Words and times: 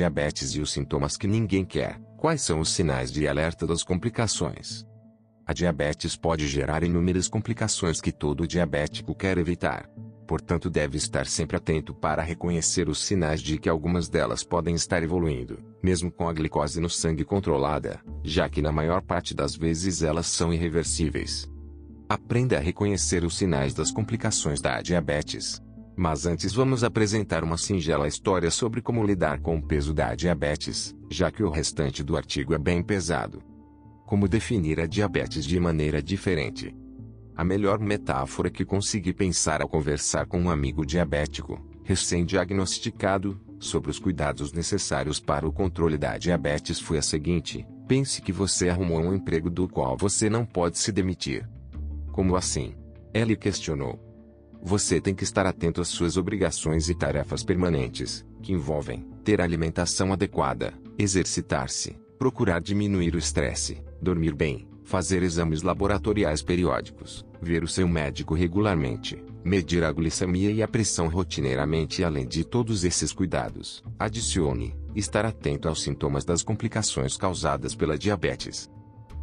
Diabetes 0.00 0.54
e 0.54 0.62
os 0.62 0.72
sintomas 0.72 1.14
que 1.14 1.26
ninguém 1.26 1.62
quer. 1.62 2.00
Quais 2.16 2.40
são 2.40 2.58
os 2.60 2.70
sinais 2.70 3.12
de 3.12 3.28
alerta 3.28 3.66
das 3.66 3.82
complicações? 3.82 4.86
A 5.44 5.52
diabetes 5.52 6.16
pode 6.16 6.48
gerar 6.48 6.82
inúmeras 6.82 7.28
complicações 7.28 8.00
que 8.00 8.10
todo 8.10 8.46
diabético 8.46 9.14
quer 9.14 9.36
evitar. 9.36 9.90
Portanto, 10.26 10.70
deve 10.70 10.96
estar 10.96 11.26
sempre 11.26 11.58
atento 11.58 11.92
para 11.92 12.22
reconhecer 12.22 12.88
os 12.88 13.04
sinais 13.04 13.42
de 13.42 13.58
que 13.58 13.68
algumas 13.68 14.08
delas 14.08 14.42
podem 14.42 14.74
estar 14.74 15.02
evoluindo, 15.02 15.62
mesmo 15.82 16.10
com 16.10 16.26
a 16.26 16.32
glicose 16.32 16.80
no 16.80 16.88
sangue 16.88 17.22
controlada, 17.22 18.00
já 18.24 18.48
que 18.48 18.62
na 18.62 18.72
maior 18.72 19.02
parte 19.02 19.34
das 19.34 19.54
vezes 19.54 20.02
elas 20.02 20.28
são 20.28 20.50
irreversíveis. 20.50 21.46
Aprenda 22.08 22.56
a 22.56 22.60
reconhecer 22.60 23.22
os 23.22 23.36
sinais 23.36 23.74
das 23.74 23.90
complicações 23.90 24.62
da 24.62 24.80
diabetes. 24.80 25.60
Mas 26.00 26.24
antes 26.24 26.54
vamos 26.54 26.82
apresentar 26.82 27.44
uma 27.44 27.58
singela 27.58 28.08
história 28.08 28.50
sobre 28.50 28.80
como 28.80 29.04
lidar 29.04 29.38
com 29.38 29.58
o 29.58 29.62
peso 29.62 29.92
da 29.92 30.14
diabetes, 30.14 30.96
já 31.10 31.30
que 31.30 31.42
o 31.42 31.50
restante 31.50 32.02
do 32.02 32.16
artigo 32.16 32.54
é 32.54 32.58
bem 32.58 32.82
pesado. 32.82 33.42
Como 34.06 34.26
definir 34.26 34.80
a 34.80 34.86
diabetes 34.86 35.44
de 35.44 35.60
maneira 35.60 36.02
diferente? 36.02 36.74
A 37.36 37.44
melhor 37.44 37.78
metáfora 37.78 38.48
que 38.48 38.64
consegui 38.64 39.12
pensar 39.12 39.60
ao 39.60 39.68
conversar 39.68 40.24
com 40.24 40.40
um 40.40 40.48
amigo 40.48 40.86
diabético, 40.86 41.60
recém-diagnosticado, 41.84 43.38
sobre 43.58 43.90
os 43.90 43.98
cuidados 43.98 44.54
necessários 44.54 45.20
para 45.20 45.46
o 45.46 45.52
controle 45.52 45.98
da 45.98 46.16
diabetes 46.16 46.80
foi 46.80 46.96
a 46.96 47.02
seguinte: 47.02 47.66
pense 47.86 48.22
que 48.22 48.32
você 48.32 48.70
arrumou 48.70 49.00
um 49.00 49.14
emprego 49.14 49.50
do 49.50 49.68
qual 49.68 49.98
você 49.98 50.30
não 50.30 50.46
pode 50.46 50.78
se 50.78 50.90
demitir. 50.92 51.46
Como 52.10 52.36
assim? 52.36 52.72
Ele 53.12 53.36
questionou. 53.36 54.09
Você 54.62 55.00
tem 55.00 55.14
que 55.14 55.24
estar 55.24 55.46
atento 55.46 55.80
às 55.80 55.88
suas 55.88 56.16
obrigações 56.16 56.88
e 56.88 56.94
tarefas 56.94 57.42
permanentes, 57.42 58.24
que 58.42 58.52
envolvem 58.52 59.06
ter 59.24 59.40
alimentação 59.40 60.12
adequada, 60.12 60.74
exercitar-se, 60.98 61.98
procurar 62.18 62.60
diminuir 62.60 63.14
o 63.14 63.18
estresse, 63.18 63.82
dormir 64.02 64.34
bem, 64.34 64.68
fazer 64.84 65.22
exames 65.22 65.62
laboratoriais 65.62 66.42
periódicos, 66.42 67.24
ver 67.40 67.64
o 67.64 67.68
seu 67.68 67.88
médico 67.88 68.34
regularmente, 68.34 69.24
medir 69.42 69.82
a 69.82 69.92
glicemia 69.92 70.50
e 70.50 70.62
a 70.62 70.68
pressão 70.68 71.08
rotineiramente 71.08 72.02
e 72.02 72.04
além 72.04 72.26
de 72.26 72.44
todos 72.44 72.84
esses 72.84 73.12
cuidados, 73.12 73.82
adicione, 73.98 74.76
estar 74.94 75.24
atento 75.24 75.68
aos 75.68 75.82
sintomas 75.82 76.24
das 76.24 76.42
complicações 76.42 77.16
causadas 77.16 77.74
pela 77.74 77.96
diabetes. 77.96 78.70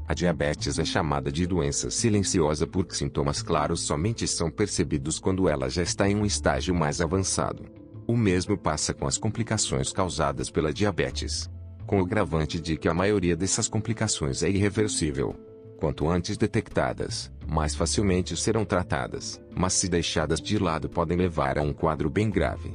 A 0.08 0.14
diabetes 0.14 0.80
é 0.80 0.86
chamada 0.86 1.32
de 1.32 1.46
doença 1.46 1.92
silenciosa 1.92 2.66
porque 2.66 2.96
sintomas 2.96 3.42
claros 3.42 3.82
somente 3.82 4.28
são 4.28 4.50
percebidos 4.50 5.20
quando 5.20 5.50
ela 5.50 5.70
já 5.70 5.84
está 5.84 6.10
em 6.10 6.16
um 6.16 6.26
estágio 6.26 6.74
mais 6.74 7.02
avançado. 7.02 7.66
O 8.08 8.16
mesmo 8.16 8.58
passa 8.58 8.94
com 8.94 9.06
as 9.06 9.18
complicações 9.18 9.92
causadas 9.92 10.50
pela 10.50 10.74
diabetes 10.74 11.50
com 11.88 12.02
o 12.02 12.04
agravante 12.04 12.60
de 12.60 12.76
que 12.76 12.90
a 12.90 12.94
maioria 12.94 13.36
dessas 13.36 13.70
complicações 13.70 14.44
é 14.44 14.50
irreversível. 14.50 15.34
Quanto 15.80 16.10
antes 16.10 16.38
detectadas, 16.38 17.32
mais 17.48 17.74
facilmente 17.74 18.36
serão 18.36 18.66
tratadas, 18.66 19.42
mas 19.56 19.74
se 19.74 19.88
deixadas 19.88 20.42
de 20.42 20.60
lado 20.60 20.90
podem 20.90 21.18
levar 21.18 21.58
a 21.58 21.62
um 21.62 21.72
quadro 21.72 22.10
bem 22.10 22.30
grave. 22.30 22.74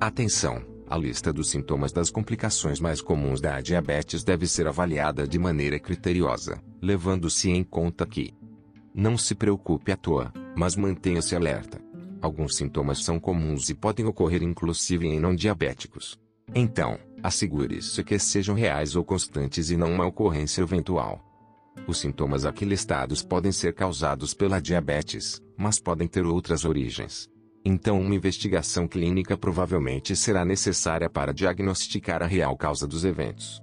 Atenção! 0.00 0.77
A 0.90 0.96
lista 0.96 1.30
dos 1.30 1.50
sintomas 1.50 1.92
das 1.92 2.10
complicações 2.10 2.80
mais 2.80 3.02
comuns 3.02 3.42
da 3.42 3.60
diabetes 3.60 4.24
deve 4.24 4.46
ser 4.46 4.66
avaliada 4.66 5.28
de 5.28 5.38
maneira 5.38 5.78
criteriosa, 5.78 6.58
levando-se 6.80 7.50
em 7.50 7.62
conta 7.62 8.06
que 8.06 8.32
não 8.94 9.18
se 9.18 9.34
preocupe 9.34 9.92
à 9.92 9.96
toa, 9.96 10.32
mas 10.56 10.76
mantenha-se 10.76 11.36
alerta. 11.36 11.78
Alguns 12.22 12.56
sintomas 12.56 13.04
são 13.04 13.20
comuns 13.20 13.68
e 13.68 13.74
podem 13.74 14.06
ocorrer 14.06 14.42
inclusive 14.42 15.06
em 15.06 15.20
não 15.20 15.34
diabéticos. 15.34 16.18
Então, 16.54 16.98
assegure-se 17.22 18.02
que 18.02 18.18
sejam 18.18 18.54
reais 18.54 18.96
ou 18.96 19.04
constantes 19.04 19.70
e 19.70 19.76
não 19.76 19.92
uma 19.92 20.06
ocorrência 20.06 20.62
eventual. 20.62 21.22
Os 21.86 21.98
sintomas 21.98 22.46
aqui 22.46 22.64
listados 22.64 23.22
podem 23.22 23.52
ser 23.52 23.74
causados 23.74 24.32
pela 24.32 24.58
diabetes, 24.58 25.42
mas 25.54 25.78
podem 25.78 26.08
ter 26.08 26.24
outras 26.24 26.64
origens. 26.64 27.28
Então, 27.64 28.00
uma 28.00 28.14
investigação 28.14 28.86
clínica 28.86 29.36
provavelmente 29.36 30.14
será 30.16 30.44
necessária 30.44 31.10
para 31.10 31.32
diagnosticar 31.32 32.22
a 32.22 32.26
real 32.26 32.56
causa 32.56 32.86
dos 32.86 33.04
eventos. 33.04 33.62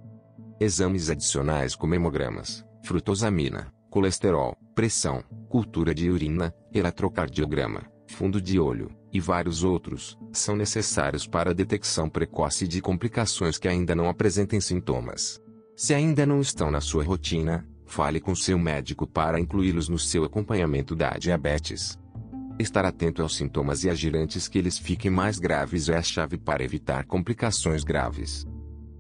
Exames 0.59 1.09
adicionais 1.09 1.75
como 1.75 1.95
hemogramas, 1.95 2.63
frutosamina, 2.83 3.73
colesterol, 3.89 4.56
pressão, 4.73 5.23
cultura 5.50 5.94
de 5.94 6.09
urina, 6.09 6.53
eletrocardiograma, 6.73 7.83
fundo 8.07 8.41
de 8.41 8.59
olho, 8.59 8.89
e 9.11 9.19
vários 9.19 9.63
outros, 9.63 10.17
são 10.33 10.56
necessários 10.56 11.25
para 11.25 11.51
a 11.51 11.53
detecção 11.53 12.09
precoce 12.09 12.67
de 12.67 12.81
complicações 12.81 13.57
que 13.57 13.67
ainda 13.67 13.95
não 13.95 14.09
apresentem 14.09 14.59
sintomas. 14.59 15.39
Se 15.75 15.94
ainda 15.94 16.25
não 16.25 16.41
estão 16.41 16.69
na 16.69 16.81
sua 16.81 17.03
rotina, 17.03 17.66
fale 17.85 18.19
com 18.19 18.35
seu 18.35 18.57
médico 18.59 19.07
para 19.07 19.39
incluí-los 19.39 19.88
no 19.88 19.97
seu 19.97 20.23
acompanhamento 20.23 20.95
da 20.95 21.12
diabetes. 21.12 21.97
Estar 22.58 22.86
atento 22.86 23.22
aos 23.22 23.36
sintomas 23.36 23.84
e 23.84 23.90
agir 23.90 24.16
antes 24.16 24.48
que 24.48 24.58
eles 24.58 24.78
fiquem 24.78 25.12
mais 25.12 25.38
graves 25.38 25.90
é 25.90 25.98
a 25.98 26.02
chave 26.02 26.38
para 26.38 26.64
evitar 26.64 27.06
complicações 27.06 27.84
graves. 27.84 28.48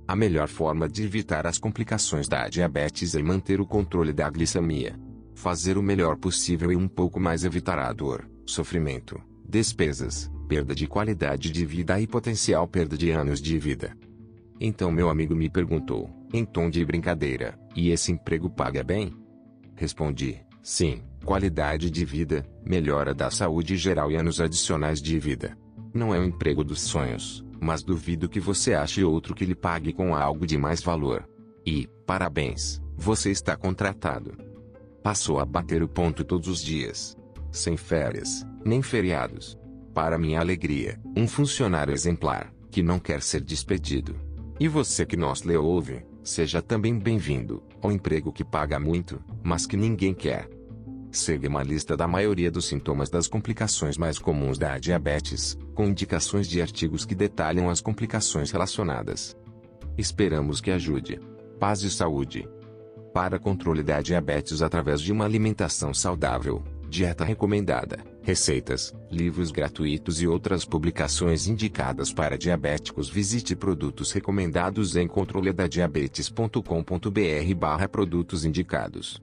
A 0.05 0.15
melhor 0.15 0.49
forma 0.49 0.89
de 0.89 1.03
evitar 1.03 1.47
as 1.47 1.57
complicações 1.57 2.27
da 2.27 2.49
diabetes 2.49 3.15
é 3.15 3.23
manter 3.23 3.61
o 3.61 3.65
controle 3.65 4.11
da 4.11 4.29
glicemia. 4.29 4.99
Fazer 5.33 5.77
o 5.77 5.83
melhor 5.83 6.17
possível 6.17 6.71
e 6.71 6.75
um 6.75 6.87
pouco 6.87 7.17
mais 7.19 7.45
evitar 7.45 7.79
a 7.79 7.91
dor, 7.93 8.29
sofrimento, 8.45 9.21
despesas, 9.47 10.29
perda 10.49 10.75
de 10.75 10.85
qualidade 10.85 11.49
de 11.49 11.65
vida 11.65 11.99
e 11.99 12.05
potencial 12.05 12.67
perda 12.67 12.97
de 12.97 13.09
anos 13.09 13.41
de 13.41 13.57
vida. 13.57 13.95
Então 14.59 14.91
meu 14.91 15.09
amigo 15.09 15.33
me 15.33 15.49
perguntou, 15.49 16.09
em 16.33 16.43
tom 16.43 16.69
de 16.69 16.85
brincadeira, 16.85 17.57
e 17.73 17.89
esse 17.89 18.11
emprego 18.11 18.49
paga 18.49 18.83
bem? 18.83 19.13
Respondi, 19.75 20.41
sim, 20.61 21.01
qualidade 21.25 21.89
de 21.89 22.05
vida, 22.05 22.45
melhora 22.63 23.13
da 23.13 23.31
saúde 23.31 23.75
geral 23.75 24.11
e 24.11 24.15
anos 24.15 24.39
adicionais 24.39 25.01
de 25.01 25.19
vida. 25.19 25.57
Não 25.91 26.13
é 26.13 26.19
o 26.19 26.23
emprego 26.23 26.63
dos 26.63 26.81
sonhos, 26.81 27.43
mas 27.59 27.81
duvido 27.81 28.29
que 28.29 28.39
você 28.39 28.75
ache 28.75 29.03
outro 29.03 29.33
que 29.33 29.43
lhe 29.43 29.55
pague 29.55 29.91
com 29.91 30.15
algo 30.15 30.45
de 30.45 30.55
mais 30.55 30.83
valor. 30.83 31.27
E, 31.65 31.89
parabéns, 32.05 32.79
você 32.95 33.31
está 33.31 33.57
contratado. 33.57 34.37
Passou 35.01 35.39
a 35.39 35.45
bater 35.45 35.81
o 35.81 35.89
ponto 35.89 36.23
todos 36.23 36.47
os 36.47 36.61
dias. 36.61 37.17
Sem 37.51 37.75
férias, 37.75 38.45
nem 38.63 38.81
feriados. 38.83 39.57
Para 39.93 40.19
minha 40.19 40.39
alegria, 40.39 40.99
um 41.17 41.27
funcionário 41.27 41.93
exemplar, 41.93 42.53
que 42.69 42.83
não 42.83 42.99
quer 42.99 43.21
ser 43.21 43.41
despedido. 43.41 44.15
E 44.59 44.67
você 44.67 45.05
que 45.05 45.17
nos 45.17 45.41
lê 45.41 45.57
ouve, 45.57 46.05
seja 46.23 46.61
também 46.61 46.99
bem-vindo 46.99 47.63
ao 47.81 47.91
emprego 47.91 48.31
que 48.31 48.43
paga 48.43 48.79
muito, 48.79 49.19
mas 49.43 49.65
que 49.65 49.77
ninguém 49.77 50.13
quer. 50.13 50.54
Segue 51.15 51.47
uma 51.47 51.63
lista 51.63 51.95
da 51.95 52.07
maioria 52.07 52.51
dos 52.51 52.65
sintomas 52.65 53.09
das 53.09 53.27
complicações 53.27 53.97
mais 53.97 54.19
comuns 54.19 54.57
da 54.57 54.77
diabetes, 54.77 55.57
com 55.73 55.85
indicações 55.85 56.47
de 56.47 56.61
artigos 56.61 57.05
que 57.05 57.15
detalham 57.15 57.69
as 57.69 57.79
complicações 57.79 58.51
relacionadas. 58.51 59.35
Esperamos 59.97 60.59
que 60.59 60.71
ajude. 60.71 61.19
Paz 61.59 61.83
e 61.83 61.89
saúde. 61.89 62.47
Para 63.13 63.39
controle 63.39 63.81
da 63.81 64.01
diabetes 64.01 64.61
através 64.61 64.99
de 64.99 65.13
uma 65.13 65.23
alimentação 65.23 65.93
saudável 65.93 66.61
dieta 66.95 67.25
recomendada, 67.25 67.99
receitas, 68.21 68.95
livros 69.11 69.51
gratuitos 69.51 70.21
e 70.21 70.27
outras 70.27 70.63
publicações 70.63 71.45
indicadas 71.47 72.13
para 72.13 72.37
diabéticos. 72.37 73.09
Visite 73.09 73.55
produtos 73.55 74.11
recomendados 74.11 74.95
em 74.95 75.07
controledadiabetes.com.br 75.07 77.55
barra 77.57 77.89
produtos 77.89 78.45
indicados. 78.45 79.19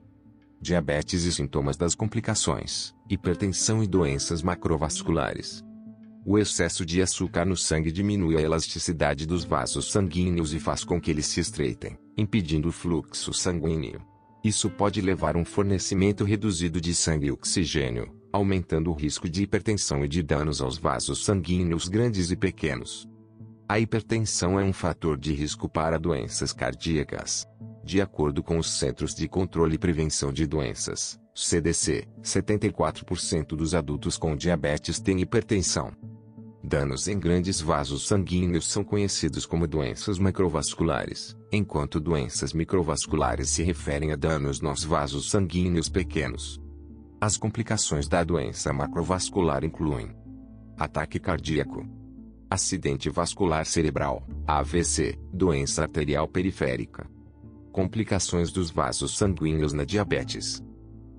Diabetes 0.63 1.25
e 1.25 1.31
sintomas 1.33 1.75
das 1.75 1.93
complicações, 1.93 2.95
hipertensão 3.09 3.83
e 3.83 3.87
doenças 3.87 4.41
macrovasculares. 4.41 5.61
O 6.25 6.39
excesso 6.39 6.85
de 6.85 7.01
açúcar 7.01 7.43
no 7.43 7.57
sangue 7.57 7.91
diminui 7.91 8.37
a 8.37 8.41
elasticidade 8.41 9.27
dos 9.27 9.43
vasos 9.43 9.91
sanguíneos 9.91 10.53
e 10.53 10.59
faz 10.61 10.85
com 10.85 11.01
que 11.01 11.11
eles 11.11 11.25
se 11.25 11.41
estreitem, 11.41 11.97
impedindo 12.17 12.69
o 12.69 12.71
fluxo 12.71 13.33
sanguíneo. 13.33 14.01
Isso 14.41 14.69
pode 14.69 15.01
levar 15.01 15.35
a 15.35 15.39
um 15.39 15.43
fornecimento 15.43 16.23
reduzido 16.23 16.79
de 16.79 16.95
sangue 16.95 17.27
e 17.27 17.31
oxigênio, 17.31 18.15
aumentando 18.31 18.89
o 18.89 18.93
risco 18.93 19.27
de 19.27 19.43
hipertensão 19.43 20.05
e 20.05 20.07
de 20.07 20.23
danos 20.23 20.61
aos 20.61 20.77
vasos 20.77 21.25
sanguíneos 21.25 21.89
grandes 21.89 22.31
e 22.31 22.37
pequenos. 22.37 23.05
A 23.67 23.79
hipertensão 23.79 24.59
é 24.59 24.63
um 24.63 24.73
fator 24.73 25.17
de 25.17 25.33
risco 25.33 25.69
para 25.69 25.97
doenças 25.97 26.51
cardíacas. 26.51 27.47
De 27.83 28.01
acordo 28.01 28.43
com 28.43 28.57
os 28.57 28.77
Centros 28.77 29.15
de 29.15 29.27
Controle 29.27 29.75
e 29.75 29.77
Prevenção 29.77 30.33
de 30.33 30.45
Doenças, 30.45 31.19
CDC, 31.33 32.07
74% 32.21 33.55
dos 33.55 33.73
adultos 33.73 34.17
com 34.17 34.35
diabetes 34.35 34.99
têm 34.99 35.21
hipertensão. 35.21 35.93
Danos 36.61 37.07
em 37.07 37.17
grandes 37.17 37.61
vasos 37.61 38.05
sanguíneos 38.05 38.69
são 38.69 38.83
conhecidos 38.83 39.45
como 39.45 39.67
doenças 39.67 40.19
macrovasculares, 40.19 41.35
enquanto 41.51 41.99
doenças 41.99 42.53
microvasculares 42.53 43.49
se 43.49 43.63
referem 43.63 44.11
a 44.11 44.15
danos 44.15 44.61
nos 44.61 44.83
vasos 44.83 45.29
sanguíneos 45.29 45.89
pequenos. 45.89 46.61
As 47.19 47.37
complicações 47.37 48.07
da 48.09 48.23
doença 48.23 48.73
macrovascular 48.73 49.63
incluem 49.63 50.13
ataque 50.77 51.19
cardíaco, 51.19 51.85
acidente 52.53 53.09
vascular 53.09 53.65
cerebral, 53.65 54.23
AVC, 54.45 55.17
doença 55.33 55.81
arterial 55.81 56.27
periférica. 56.27 57.09
Complicações 57.71 58.51
dos 58.51 58.69
vasos 58.69 59.17
sanguíneos 59.17 59.73
na 59.73 59.83
diabetes. 59.83 60.63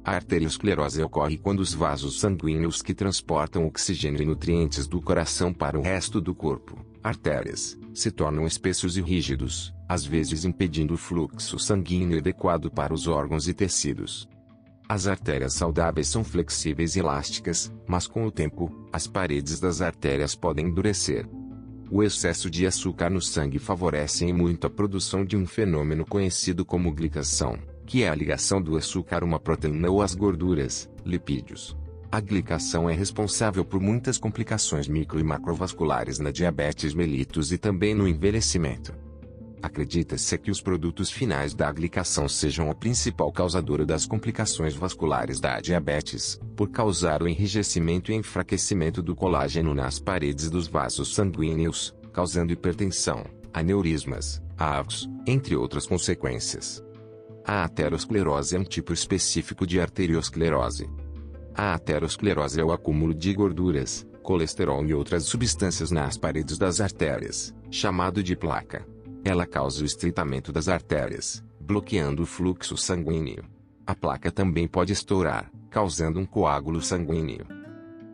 A 0.04 0.12
arteriosclerose 0.12 1.02
ocorre 1.02 1.36
quando 1.36 1.58
os 1.58 1.74
vasos 1.74 2.20
sanguíneos 2.20 2.80
que 2.80 2.94
transportam 2.94 3.66
oxigênio 3.66 4.22
e 4.22 4.24
nutrientes 4.24 4.86
do 4.86 5.02
coração 5.02 5.52
para 5.52 5.76
o 5.76 5.82
resto 5.82 6.20
do 6.20 6.36
corpo, 6.36 6.78
artérias, 7.02 7.76
se 7.92 8.12
tornam 8.12 8.46
espessos 8.46 8.96
e 8.96 9.02
rígidos, 9.02 9.74
às 9.88 10.04
vezes 10.04 10.44
impedindo 10.44 10.94
o 10.94 10.98
fluxo 10.98 11.58
sanguíneo 11.58 12.18
adequado 12.18 12.70
para 12.70 12.94
os 12.94 13.08
órgãos 13.08 13.48
e 13.48 13.54
tecidos. 13.54 14.28
As 14.94 15.08
artérias 15.08 15.54
saudáveis 15.54 16.06
são 16.06 16.22
flexíveis 16.22 16.94
e 16.94 17.00
elásticas, 17.00 17.72
mas 17.84 18.06
com 18.06 18.24
o 18.24 18.30
tempo, 18.30 18.70
as 18.92 19.08
paredes 19.08 19.58
das 19.58 19.80
artérias 19.80 20.36
podem 20.36 20.68
endurecer. 20.68 21.28
O 21.90 22.00
excesso 22.00 22.48
de 22.48 22.64
açúcar 22.64 23.10
no 23.10 23.20
sangue 23.20 23.58
favorece 23.58 24.32
muito 24.32 24.68
a 24.68 24.70
produção 24.70 25.24
de 25.24 25.36
um 25.36 25.48
fenômeno 25.48 26.06
conhecido 26.06 26.64
como 26.64 26.92
glicação, 26.92 27.58
que 27.84 28.04
é 28.04 28.08
a 28.08 28.14
ligação 28.14 28.62
do 28.62 28.76
açúcar 28.76 29.24
a 29.24 29.26
uma 29.26 29.40
proteína 29.40 29.90
ou 29.90 30.00
às 30.00 30.14
gorduras, 30.14 30.88
lipídios. 31.04 31.76
A 32.12 32.20
glicação 32.20 32.88
é 32.88 32.94
responsável 32.94 33.64
por 33.64 33.80
muitas 33.80 34.16
complicações 34.16 34.86
micro 34.86 35.18
e 35.18 35.24
macrovasculares 35.24 36.20
na 36.20 36.30
diabetes 36.30 36.94
mellitus 36.94 37.50
e 37.50 37.58
também 37.58 37.96
no 37.96 38.06
envelhecimento. 38.06 38.94
Acredita-se 39.64 40.36
que 40.36 40.50
os 40.50 40.60
produtos 40.60 41.10
finais 41.10 41.54
da 41.54 41.72
glicação 41.72 42.28
sejam 42.28 42.70
a 42.70 42.74
principal 42.74 43.32
causadora 43.32 43.86
das 43.86 44.04
complicações 44.04 44.74
vasculares 44.74 45.40
da 45.40 45.58
diabetes, 45.58 46.38
por 46.54 46.68
causar 46.68 47.22
o 47.22 47.26
enrijecimento 47.26 48.12
e 48.12 48.14
enfraquecimento 48.14 49.00
do 49.00 49.16
colágeno 49.16 49.74
nas 49.74 49.98
paredes 49.98 50.50
dos 50.50 50.68
vasos 50.68 51.14
sanguíneos, 51.14 51.94
causando 52.12 52.52
hipertensão, 52.52 53.24
aneurismas, 53.54 54.42
AVs, 54.58 55.08
entre 55.26 55.56
outras 55.56 55.86
consequências. 55.86 56.84
A 57.42 57.64
aterosclerose 57.64 58.56
é 58.56 58.58
um 58.58 58.64
tipo 58.64 58.92
específico 58.92 59.66
de 59.66 59.80
arteriosclerose. 59.80 60.90
A 61.54 61.72
aterosclerose 61.72 62.60
é 62.60 62.64
o 62.64 62.70
acúmulo 62.70 63.14
de 63.14 63.32
gorduras, 63.32 64.06
colesterol 64.22 64.84
e 64.84 64.92
outras 64.92 65.24
substâncias 65.24 65.90
nas 65.90 66.18
paredes 66.18 66.58
das 66.58 66.82
artérias, 66.82 67.54
chamado 67.70 68.22
de 68.22 68.36
placa. 68.36 68.92
Ela 69.24 69.46
causa 69.46 69.82
o 69.82 69.86
estreitamento 69.86 70.52
das 70.52 70.68
artérias, 70.68 71.42
bloqueando 71.58 72.22
o 72.22 72.26
fluxo 72.26 72.76
sanguíneo. 72.76 73.42
A 73.86 73.94
placa 73.94 74.30
também 74.30 74.68
pode 74.68 74.92
estourar, 74.92 75.50
causando 75.70 76.20
um 76.20 76.26
coágulo 76.26 76.82
sanguíneo. 76.82 77.46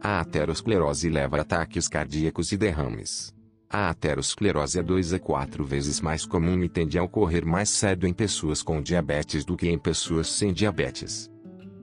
A 0.01 0.21
aterosclerose 0.21 1.09
leva 1.09 1.39
a 1.39 1.41
ataques 1.43 1.89
cardíacos 1.89 2.53
e 2.53 2.57
derrames. 2.57 3.35
A 3.69 3.91
aterosclerose 3.91 4.79
é 4.79 4.83
2 4.83 5.13
a 5.13 5.19
4 5.19 5.65
vezes 5.65 6.01
mais 6.01 6.25
comum 6.25 6.65
e 6.65 6.69
tende 6.69 6.99
a 6.99 7.03
ocorrer 7.03 7.47
mais 7.47 7.71
cedo 7.71 8.07
em 8.07 8.13
pessoas 8.13 8.63
com 8.63 8.83
diabetes 8.83 9.45
do 9.45 9.57
que 9.57 9.69
em 9.69 9.79
pessoas 9.79 10.29
sem 10.29 10.53
diabetes. 10.53 11.30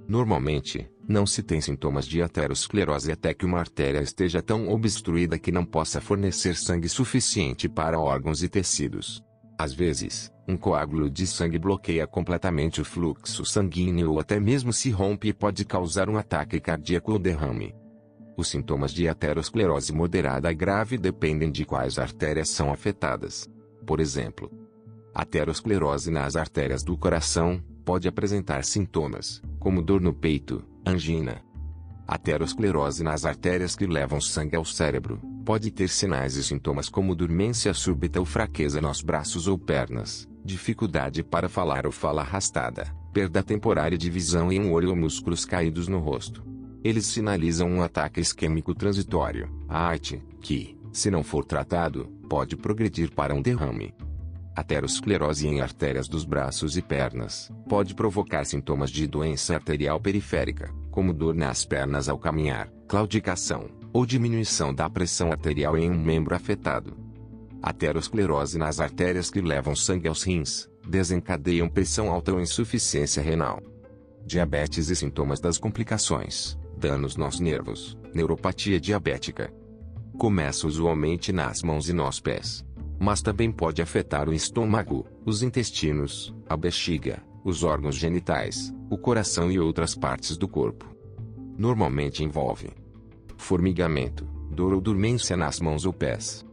Normalmente, 0.07 0.89
não 1.07 1.25
se 1.25 1.43
tem 1.43 1.59
sintomas 1.59 2.07
de 2.07 2.21
aterosclerose 2.21 3.11
até 3.11 3.33
que 3.33 3.45
uma 3.45 3.59
artéria 3.59 4.01
esteja 4.01 4.41
tão 4.41 4.69
obstruída 4.69 5.37
que 5.37 5.51
não 5.51 5.65
possa 5.65 5.99
fornecer 5.99 6.55
sangue 6.55 6.87
suficiente 6.87 7.67
para 7.67 7.99
órgãos 7.99 8.41
e 8.41 8.47
tecidos. 8.47 9.21
Às 9.59 9.73
vezes, 9.73 10.31
um 10.47 10.55
coágulo 10.55 11.09
de 11.09 11.27
sangue 11.27 11.59
bloqueia 11.59 12.07
completamente 12.07 12.79
o 12.79 12.85
fluxo 12.85 13.43
sanguíneo 13.43 14.11
ou 14.11 14.19
até 14.19 14.39
mesmo 14.39 14.71
se 14.71 14.89
rompe 14.91 15.27
e 15.27 15.33
pode 15.33 15.65
causar 15.65 16.09
um 16.09 16.17
ataque 16.17 16.59
cardíaco 16.59 17.11
ou 17.11 17.19
derrame. 17.19 17.75
Os 18.37 18.47
sintomas 18.47 18.93
de 18.93 19.09
aterosclerose 19.09 19.91
moderada 19.91 20.47
a 20.47 20.53
grave 20.53 20.97
dependem 20.97 21.51
de 21.51 21.65
quais 21.65 21.97
artérias 21.97 22.49
são 22.49 22.71
afetadas. 22.71 23.49
Por 23.85 23.99
exemplo, 23.99 24.51
aterosclerose 25.13 26.11
nas 26.11 26.35
artérias 26.35 26.83
do 26.83 26.95
coração 26.95 27.61
pode 27.83 28.07
apresentar 28.07 28.63
sintomas, 28.63 29.41
como 29.67 29.81
dor 29.81 29.99
no 29.99 30.13
peito, 30.13 30.63
angina. 30.85 31.41
Aterosclerose 32.07 33.03
nas 33.03 33.25
artérias 33.25 33.75
que 33.75 33.85
levam 33.85 34.21
sangue 34.21 34.55
ao 34.55 34.63
cérebro, 34.63 35.19
pode 35.43 35.71
ter 35.71 35.89
sinais 35.89 36.37
e 36.37 36.43
sintomas 36.45 36.87
como 36.87 37.13
dormência 37.13 37.73
súbita 37.73 38.17
ou 38.17 38.25
fraqueza 38.25 38.79
nos 38.79 39.01
braços 39.01 39.45
ou 39.45 39.59
pernas, 39.59 40.25
dificuldade 40.41 41.21
para 41.21 41.49
falar 41.49 41.85
ou 41.85 41.91
fala 41.91 42.21
arrastada, 42.21 42.85
perda 43.11 43.43
temporária 43.43 43.97
de 43.97 44.09
visão 44.09 44.53
e 44.53 44.57
um 44.57 44.71
olho 44.71 44.91
ou 44.91 44.95
músculos 44.95 45.43
caídos 45.43 45.89
no 45.89 45.99
rosto. 45.99 46.45
Eles 46.81 47.05
sinalizam 47.05 47.69
um 47.69 47.81
ataque 47.81 48.21
isquêmico 48.21 48.73
transitório, 48.73 49.53
AIT, 49.67 50.23
que, 50.39 50.79
se 50.93 51.11
não 51.11 51.23
for 51.23 51.43
tratado, 51.43 52.05
pode 52.29 52.55
progredir 52.55 53.11
para 53.11 53.35
um 53.35 53.41
derrame. 53.41 53.93
Aterosclerose 54.57 55.47
em 55.47 55.61
artérias 55.61 56.07
dos 56.07 56.25
braços 56.25 56.77
e 56.77 56.81
pernas 56.81 57.51
pode 57.69 57.93
provocar 57.93 58.43
sintomas 58.43 58.89
de 58.89 59.05
doença 59.05 59.53
arterial 59.53 59.99
periférica, 59.99 60.73
como 60.89 61.13
dor 61.13 61.35
nas 61.35 61.63
pernas 61.63 62.09
ao 62.09 62.17
caminhar, 62.17 62.67
claudicação, 62.87 63.69
ou 63.93 64.03
diminuição 64.03 64.73
da 64.73 64.89
pressão 64.89 65.31
arterial 65.31 65.77
em 65.77 65.91
um 65.91 66.03
membro 66.03 66.33
afetado. 66.33 66.97
Aterosclerose 67.61 68.57
nas 68.57 68.79
artérias 68.79 69.29
que 69.29 69.41
levam 69.41 69.75
sangue 69.75 70.07
aos 70.07 70.23
rins 70.23 70.67
desencadeiam 70.87 71.69
pressão 71.69 72.09
alta 72.09 72.33
ou 72.33 72.41
insuficiência 72.41 73.21
renal. 73.21 73.61
Diabetes 74.25 74.89
e 74.89 74.95
sintomas 74.95 75.39
das 75.39 75.59
complicações, 75.59 76.57
danos 76.75 77.15
nos 77.15 77.39
nervos, 77.39 77.95
neuropatia 78.11 78.79
diabética. 78.79 79.53
Começa 80.17 80.65
usualmente 80.65 81.31
nas 81.31 81.61
mãos 81.61 81.87
e 81.89 81.93
nos 81.93 82.19
pés 82.19 82.65
mas 82.99 83.21
também 83.21 83.51
pode 83.51 83.81
afetar 83.81 84.27
o 84.27 84.33
estômago, 84.33 85.05
os 85.25 85.43
intestinos, 85.43 86.33
a 86.49 86.57
bexiga, 86.57 87.23
os 87.43 87.63
órgãos 87.63 87.95
genitais, 87.95 88.73
o 88.89 88.97
coração 88.97 89.51
e 89.51 89.59
outras 89.59 89.95
partes 89.95 90.35
do 90.37 90.47
corpo. 90.47 90.85
Normalmente 91.57 92.23
envolve 92.23 92.69
formigamento, 93.37 94.25
dor 94.51 94.73
ou 94.73 94.81
dormência 94.81 95.37
nas 95.37 95.59
mãos 95.59 95.85
ou 95.85 95.93
pés. 95.93 96.45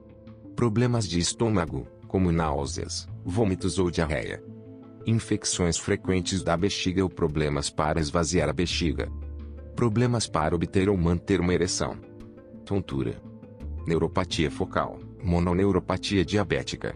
Problemas 0.55 1.09
de 1.09 1.19
estômago, 1.19 1.87
como 2.07 2.31
náuseas, 2.31 3.09
vômitos 3.25 3.79
ou 3.79 3.91
diarreia. 3.91 4.45
Infecções 5.07 5.79
frequentes 5.79 6.43
da 6.43 6.57
bexiga 6.57 7.03
ou 7.03 7.09
problemas 7.09 7.71
para 7.71 8.01
esvaziar 8.01 8.49
a 8.49 8.53
bexiga. 8.53 9.11
Problemas 9.75 10.27
para 10.27 10.55
obter 10.55 10.89
ou 10.89 10.97
manter 10.97 11.41
uma 11.41 11.55
ereção. 11.55 11.97
Tontura. 12.65 13.21
Neuropatia 13.87 14.51
focal 14.51 14.99
mononeuropatia 15.25 16.23
diabética. 16.23 16.95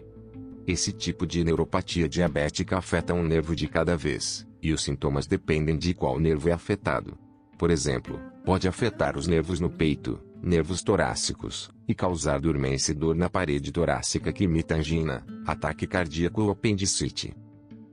Esse 0.67 0.93
tipo 0.93 1.25
de 1.25 1.43
neuropatia 1.43 2.07
diabética 2.07 2.77
afeta 2.77 3.11
um 3.11 3.23
nervo 3.23 3.55
de 3.55 3.67
cada 3.67 3.97
vez, 3.97 4.47
e 4.61 4.71
os 4.71 4.83
sintomas 4.83 5.25
dependem 5.25 5.75
de 5.75 5.95
qual 5.95 6.19
nervo 6.19 6.47
é 6.47 6.51
afetado. 6.51 7.17
Por 7.57 7.71
exemplo, 7.71 8.21
pode 8.45 8.67
afetar 8.67 9.17
os 9.17 9.25
nervos 9.25 9.59
no 9.59 9.69
peito, 9.69 10.19
nervos 10.43 10.83
torácicos, 10.83 11.71
e 11.87 11.95
causar 11.95 12.39
dormência 12.39 12.91
e 12.91 12.95
dor 12.95 13.15
na 13.15 13.29
parede 13.29 13.71
torácica 13.71 14.31
que 14.31 14.43
imita 14.43 14.75
angina, 14.75 15.25
ataque 15.47 15.87
cardíaco 15.87 16.43
ou 16.43 16.51
apendicite. 16.51 17.35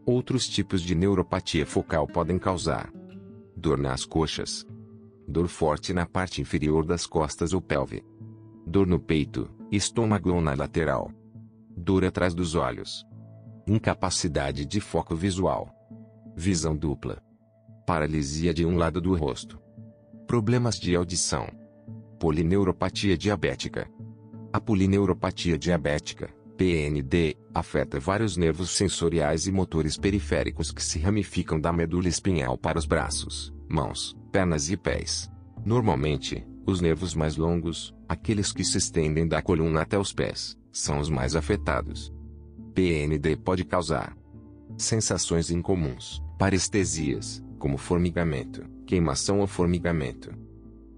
Outros 0.05 0.47
tipos 0.47 0.83
de 0.83 0.95
neuropatia 0.95 1.65
focal 1.65 2.07
podem 2.07 2.39
causar 2.39 2.93
dor 3.57 3.79
nas 3.79 4.05
coxas, 4.05 4.67
dor 5.27 5.49
forte 5.49 5.95
na 5.95 6.05
parte 6.05 6.43
inferior 6.43 6.85
das 6.85 7.07
costas 7.07 7.55
ou 7.55 7.61
pelve, 7.61 8.05
dor 8.67 8.87
no 8.87 9.01
peito, 9.01 9.49
estômago 9.71 10.41
na 10.41 10.55
lateral. 10.55 11.11
Dor 11.77 12.05
atrás 12.05 12.35
dos 12.35 12.55
olhos. 12.55 13.05
Incapacidade 13.67 14.65
de 14.65 14.81
foco 14.81 15.15
visual. 15.15 15.69
Visão 16.37 16.77
dupla. 16.77 17.21
Paralisia 17.87 18.55
de 18.55 18.65
um 18.65 18.77
lado 18.77 19.01
do 19.01 19.15
rosto. 19.17 19.61
Problemas 20.27 20.77
de 20.77 20.95
audição. 20.95 21.47
Polineuropatia 22.19 23.19
diabética. 23.19 23.91
A 24.53 24.61
polineuropatia 24.61 25.59
diabética, 25.59 26.31
PND, 26.57 27.37
afeta 27.53 28.01
vários 28.01 28.37
nervos 28.37 28.71
sensoriais 28.71 29.47
e 29.47 29.53
motores 29.53 29.99
periféricos 29.99 30.71
que 30.71 30.83
se 30.83 30.99
ramificam 30.99 31.61
da 31.61 31.73
medula 31.73 32.09
espinhal 32.09 32.57
para 32.57 32.79
os 32.79 32.87
braços, 32.87 33.53
mãos, 33.69 34.17
pernas 34.33 34.71
e 34.71 34.77
pés. 34.77 35.31
Normalmente, 35.65 36.47
os 36.65 36.81
nervos 36.81 37.15
mais 37.15 37.37
longos, 37.37 37.95
aqueles 38.09 38.53
que 38.53 38.65
se 38.65 38.79
estendem 38.79 39.27
da 39.27 39.43
coluna 39.43 39.83
até 39.83 39.99
os 39.99 40.13
pés, 40.13 40.57
são 40.73 40.99
os 40.99 41.09
mais 41.09 41.35
afetados. 41.35 42.13
PND 42.75 43.37
pode 43.37 43.65
causar 43.65 44.17
sensações 44.77 45.51
incomuns, 45.51 46.23
parestesias, 46.39 47.43
como 47.59 47.79
formigamento, 47.79 48.65
queimação 48.87 49.41
ou 49.41 49.47
formigamento, 49.47 50.31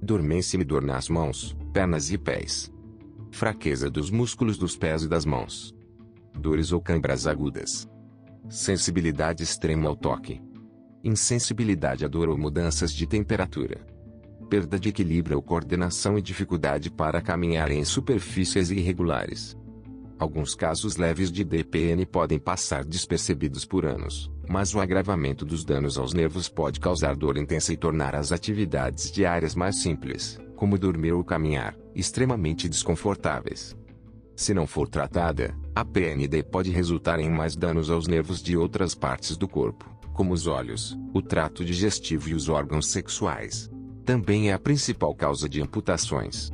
dormência 0.03 0.59
e 0.59 0.65
dor 0.65 0.83
nas 0.83 1.09
mãos, 1.09 1.57
pernas 1.73 2.11
e 2.11 2.19
pés, 2.19 2.73
fraqueza 3.31 3.89
dos 3.89 4.11
músculos 4.11 4.59
dos 4.59 4.77
pés 4.77 5.03
e 5.03 5.09
das 5.09 5.25
mãos, 5.25 5.75
dores 6.35 6.73
ou 6.73 6.81
câimbras 6.81 7.27
agudas, 7.27 7.89
sensibilidade 8.49 9.43
extrema 9.43 9.89
ao 9.89 9.95
toque, 9.95 10.43
insensibilidade 11.05 12.05
à 12.05 12.09
dor 12.09 12.29
ou 12.29 12.37
mudanças 12.37 12.93
de 12.93 13.07
temperatura 13.07 13.87
perda 14.49 14.79
de 14.79 14.89
equilíbrio 14.89 15.37
ou 15.37 15.43
coordenação 15.43 16.19
e 16.19 16.23
dificuldade 16.23 16.91
para 16.91 17.21
caminhar 17.21 17.71
em 17.71 17.85
superfícies 17.85 18.71
irregulares. 18.71 19.57
Alguns 20.19 20.55
casos 20.55 20.97
leves 20.97 21.31
de 21.31 21.45
DPN 21.45 22.05
podem 22.05 22.39
passar 22.41 22.85
despercebidos 22.85 23.65
por 23.65 23.85
anos, 23.85 24.31
mas 24.49 24.75
o 24.75 24.81
agravamento 24.81 25.45
dos 25.45 25.65
danos 25.65 25.97
aos 25.97 26.13
nervos 26.13 26.49
pode 26.49 26.81
causar 26.81 27.15
dor 27.15 27.37
intensa 27.37 27.73
e 27.73 27.77
tornar 27.77 28.17
as 28.17 28.33
atividades 28.33 29.13
diárias 29.13 29.55
mais 29.55 29.77
simples, 29.77 30.37
como 30.57 30.77
dormir 30.77 31.13
ou 31.13 31.23
caminhar, 31.23 31.77
extremamente 31.95 32.69
desconfortáveis. 32.69 33.77
Se 34.35 34.53
não 34.53 34.67
for 34.67 34.89
tratada, 34.89 35.55
a 35.75 35.85
PND 35.85 36.43
pode 36.43 36.71
resultar 36.71 37.21
em 37.21 37.31
mais 37.31 37.55
danos 37.55 37.91
aos 37.91 38.09
nervos 38.09 38.43
de 38.43 38.57
outras 38.57 38.95
partes 38.95 39.37
do 39.37 39.47
corpo, 39.47 39.89
como 40.13 40.33
os 40.33 40.49
olhos, 40.49 40.99
o 41.15 41.23
trato 41.23 41.65
digestivo 41.65 42.29
e 42.31 42.35
os 42.35 42.49
órgãos 42.49 42.89
sexuais. 42.89 43.71
Também 44.09 44.49
é 44.49 44.55
a 44.55 44.59
principal 44.59 45.15
causa 45.15 45.47
de 45.47 45.61
amputações. 45.61 46.51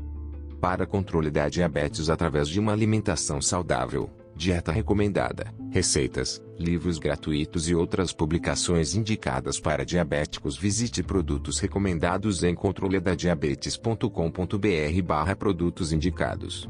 Para 0.60 0.84
controle 0.84 1.30
da 1.30 1.48
diabetes 1.48 2.10
através 2.10 2.48
de 2.48 2.58
uma 2.58 2.72
alimentação 2.72 3.40
saudável, 3.40 4.10
dieta 4.34 4.72
recomendada, 4.72 5.54
receitas, 5.70 6.42
livros 6.58 6.98
gratuitos 6.98 7.68
e 7.68 7.74
outras 7.76 8.12
publicações 8.12 8.96
indicadas 8.96 9.60
para 9.60 9.84
diabéticos, 9.84 10.58
visite 10.58 11.00
produtos 11.00 11.60
recomendados 11.60 12.42
em 12.42 12.56
controledadiabetes.com.br/barra 12.56 15.36
produtos 15.36 15.92
indicados 15.92 16.68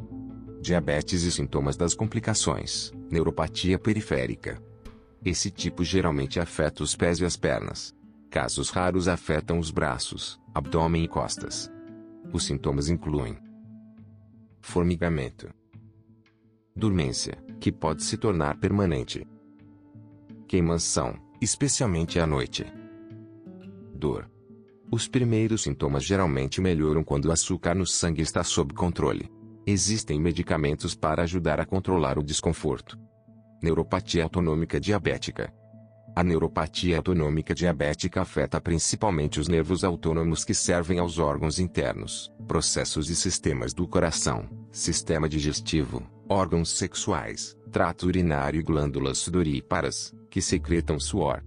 diabetes 0.61 1.23
e 1.23 1.33
sintomas 1.33 1.79
das 1.79 1.95
complicações, 1.95 2.93
neuropatia 3.11 3.79
periférica. 3.79 4.63
Esse 5.25 5.51
tipo 5.51 5.83
geralmente 5.83 6.39
afeta 6.39 6.83
os 6.83 6.95
pés 6.95 7.21
e 7.21 7.25
as 7.25 7.39
pernas. 7.39 7.95
Casos 8.35 8.69
raros 8.69 9.07
afetam 9.07 9.61
os 9.61 9.71
braços, 9.71 10.41
abdômen 10.53 11.05
e 11.05 11.07
costas. 11.07 11.71
Os 12.33 12.43
sintomas 12.43 12.89
incluem 12.89 13.39
formigamento, 14.61 15.49
dormência, 16.75 17.39
que 17.61 17.71
pode 17.71 18.03
se 18.03 18.17
tornar 18.17 18.59
permanente, 18.59 19.25
queimação, 20.49 21.15
especialmente 21.41 22.19
à 22.19 22.27
noite, 22.27 22.67
dor. 23.95 24.29
Os 24.91 25.07
primeiros 25.07 25.63
sintomas 25.63 26.03
geralmente 26.03 26.61
melhoram 26.61 27.05
quando 27.05 27.27
o 27.27 27.31
açúcar 27.31 27.73
no 27.73 27.87
sangue 27.87 28.23
está 28.23 28.43
sob 28.43 28.75
controle. 28.75 29.31
Existem 29.65 30.21
medicamentos 30.21 30.93
para 30.93 31.23
ajudar 31.23 31.61
a 31.61 31.65
controlar 31.65 32.19
o 32.19 32.23
desconforto. 32.25 32.99
Neuropatia 33.63 34.25
autonômica 34.25 34.81
diabética. 34.81 35.55
A 36.17 36.23
neuropatia 36.23 36.99
autonômica 36.99 37.53
diabética 37.53 38.23
afeta 38.23 38.61
principalmente 38.61 39.41
os 39.41 39.49
nervos 39.49 39.83
autônomos 39.83 40.45
que 40.45 40.55
servem 40.55 41.01
aos 41.01 41.19
órgãos 41.19 41.59
internos, 41.59 42.33
processos 42.47 43.11
e 43.11 43.17
sistemas 43.17 43.75
do 43.75 43.89
coração, 43.89 44.49
sistema 44.71 45.29
digestivo, 45.29 46.09
órgãos 46.29 46.71
sexuais, 46.71 47.57
trato 47.73 48.07
urinário 48.07 48.61
e 48.61 48.63
glândulas 48.63 49.19
sudoríparas, 49.19 50.15
que 50.31 50.41
secretam 50.41 51.01
suor. 51.01 51.43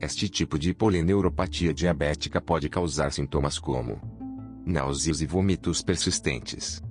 Este 0.00 0.26
tipo 0.26 0.58
de 0.58 0.72
polineuropatia 0.72 1.74
diabética 1.74 2.40
pode 2.40 2.70
causar 2.70 3.12
sintomas 3.12 3.58
como 3.58 4.00
náuseas 4.64 5.20
e 5.20 5.26
vômitos 5.26 5.82
persistentes, 5.82 6.82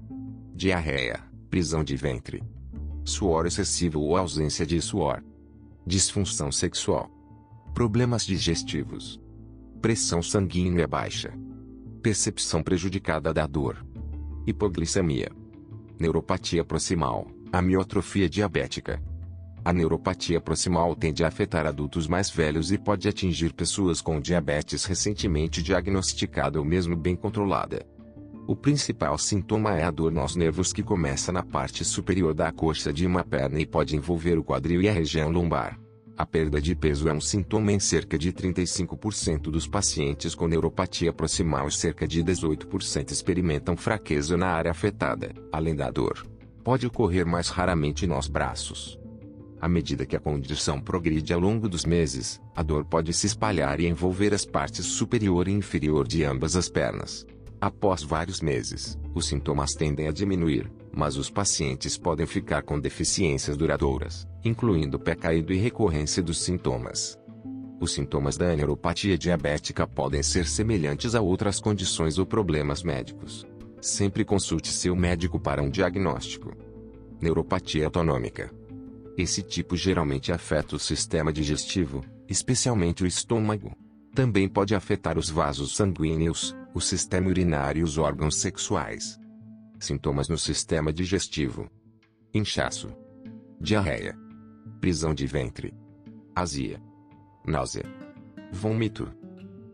diarreia, 0.53 1.23
prisão 1.49 1.83
de 1.83 1.95
ventre, 1.95 2.43
suor 3.03 3.47
excessivo 3.47 4.01
ou 4.01 4.15
ausência 4.15 4.67
de 4.67 4.79
suor, 4.81 5.23
disfunção 5.87 6.51
sexual, 6.51 7.09
problemas 7.73 8.25
digestivos, 8.25 9.21
pressão 9.81 10.21
sanguínea 10.21 10.85
baixa, 10.85 11.33
percepção 12.03 12.61
prejudicada 12.61 13.33
da 13.33 13.47
dor, 13.47 13.85
hipoglicemia, 14.45 15.31
neuropatia 15.97 16.65
proximal, 16.65 17.25
amiotrofia 17.53 18.29
diabética. 18.29 19.01
A 19.63 19.71
neuropatia 19.71 20.41
proximal 20.41 20.93
tende 20.93 21.23
a 21.23 21.29
afetar 21.29 21.65
adultos 21.65 22.05
mais 22.05 22.29
velhos 22.29 22.69
e 22.69 22.77
pode 22.77 23.07
atingir 23.07 23.53
pessoas 23.53 24.01
com 24.01 24.19
diabetes 24.19 24.83
recentemente 24.83 25.63
diagnosticada 25.63 26.59
ou 26.59 26.65
mesmo 26.65 26.97
bem 26.97 27.15
controlada. 27.15 27.87
O 28.47 28.55
principal 28.55 29.17
sintoma 29.17 29.77
é 29.77 29.83
a 29.83 29.91
dor 29.91 30.09
nos 30.09 30.37
nervos 30.37 30.71
que 30.71 30.81
começa 30.81 31.33
na 31.33 31.43
parte 31.43 31.83
superior 31.83 32.33
da 32.33 32.49
coxa 32.49 32.93
de 32.93 33.05
uma 33.05 33.21
perna 33.21 33.59
e 33.59 33.65
pode 33.65 33.93
envolver 33.93 34.39
o 34.39 34.43
quadril 34.43 34.81
e 34.81 34.87
a 34.87 34.93
região 34.93 35.29
lombar. 35.29 35.77
A 36.17 36.25
perda 36.25 36.61
de 36.61 36.73
peso 36.73 37.09
é 37.09 37.13
um 37.13 37.19
sintoma 37.19 37.73
em 37.73 37.79
cerca 37.79 38.17
de 38.17 38.31
35% 38.31 39.51
dos 39.51 39.67
pacientes 39.67 40.33
com 40.33 40.47
neuropatia 40.47 41.11
proximal 41.11 41.67
e 41.67 41.73
cerca 41.73 42.07
de 42.07 42.23
18% 42.23 43.11
experimentam 43.11 43.75
fraqueza 43.75 44.37
na 44.37 44.47
área 44.47 44.71
afetada, 44.71 45.33
além 45.51 45.75
da 45.75 45.91
dor. 45.91 46.25
Pode 46.63 46.87
ocorrer 46.87 47.25
mais 47.25 47.49
raramente 47.49 48.07
nos 48.07 48.29
braços. 48.29 48.97
À 49.59 49.67
medida 49.67 50.05
que 50.05 50.15
a 50.15 50.21
condição 50.21 50.79
progride 50.79 51.33
ao 51.33 51.39
longo 51.41 51.67
dos 51.67 51.83
meses, 51.83 52.39
a 52.55 52.63
dor 52.63 52.85
pode 52.85 53.11
se 53.11 53.27
espalhar 53.27 53.81
e 53.81 53.87
envolver 53.87 54.33
as 54.33 54.45
partes 54.45 54.85
superior 54.85 55.49
e 55.49 55.51
inferior 55.51 56.07
de 56.07 56.23
ambas 56.23 56.55
as 56.55 56.69
pernas. 56.69 57.27
Após 57.59 58.03
vários 58.03 58.39
meses, 58.39 58.99
os 59.15 59.25
sintomas 59.27 59.73
tendem 59.73 60.07
a 60.07 60.11
diminuir, 60.11 60.71
mas 60.91 61.17
os 61.17 61.29
pacientes 61.29 61.97
podem 61.97 62.25
ficar 62.25 62.61
com 62.61 62.79
deficiências 62.79 63.57
duradouras, 63.57 64.27
incluindo 64.45 64.99
pé 64.99 65.15
caído 65.15 65.51
e 65.51 65.57
recorrência 65.57 66.21
dos 66.21 66.39
sintomas. 66.39 67.17
Os 67.79 67.93
sintomas 67.93 68.37
da 68.37 68.55
neuropatia 68.55 69.17
diabética 69.17 69.87
podem 69.87 70.21
ser 70.21 70.47
semelhantes 70.47 71.15
a 71.15 71.21
outras 71.21 71.59
condições 71.59 72.17
ou 72.17 72.25
problemas 72.25 72.83
médicos. 72.83 73.45
Sempre 73.81 74.25
consulte 74.25 74.69
seu 74.69 74.95
médico 74.95 75.39
para 75.39 75.61
um 75.61 75.69
diagnóstico. 75.69 76.51
Neuropatia 77.21 77.85
autonômica. 77.85 78.51
Esse 79.17 79.41
tipo 79.41 79.75
geralmente 79.75 80.31
afeta 80.31 80.75
o 80.75 80.79
sistema 80.79 81.33
digestivo, 81.33 82.03
especialmente 82.27 83.03
o 83.03 83.07
estômago. 83.07 83.71
Também 84.13 84.47
pode 84.47 84.73
afetar 84.73 85.17
os 85.17 85.29
vasos 85.29 85.75
sanguíneos, 85.75 86.55
o 86.77 86.79
sistema 86.79 87.27
urinário 87.27 87.79
e 87.79 87.83
os 87.83 87.97
órgãos 87.97 88.35
sexuais. 88.35 89.19
Sintomas 89.79 90.29
no 90.29 90.37
sistema 90.37 90.93
digestivo: 90.93 91.67
inchaço, 92.31 92.95
diarreia, 93.59 94.15
prisão 94.79 95.11
de 95.11 95.25
ventre, 95.25 95.73
azia, 96.35 96.79
náusea, 97.43 97.83
vômito, 98.51 99.11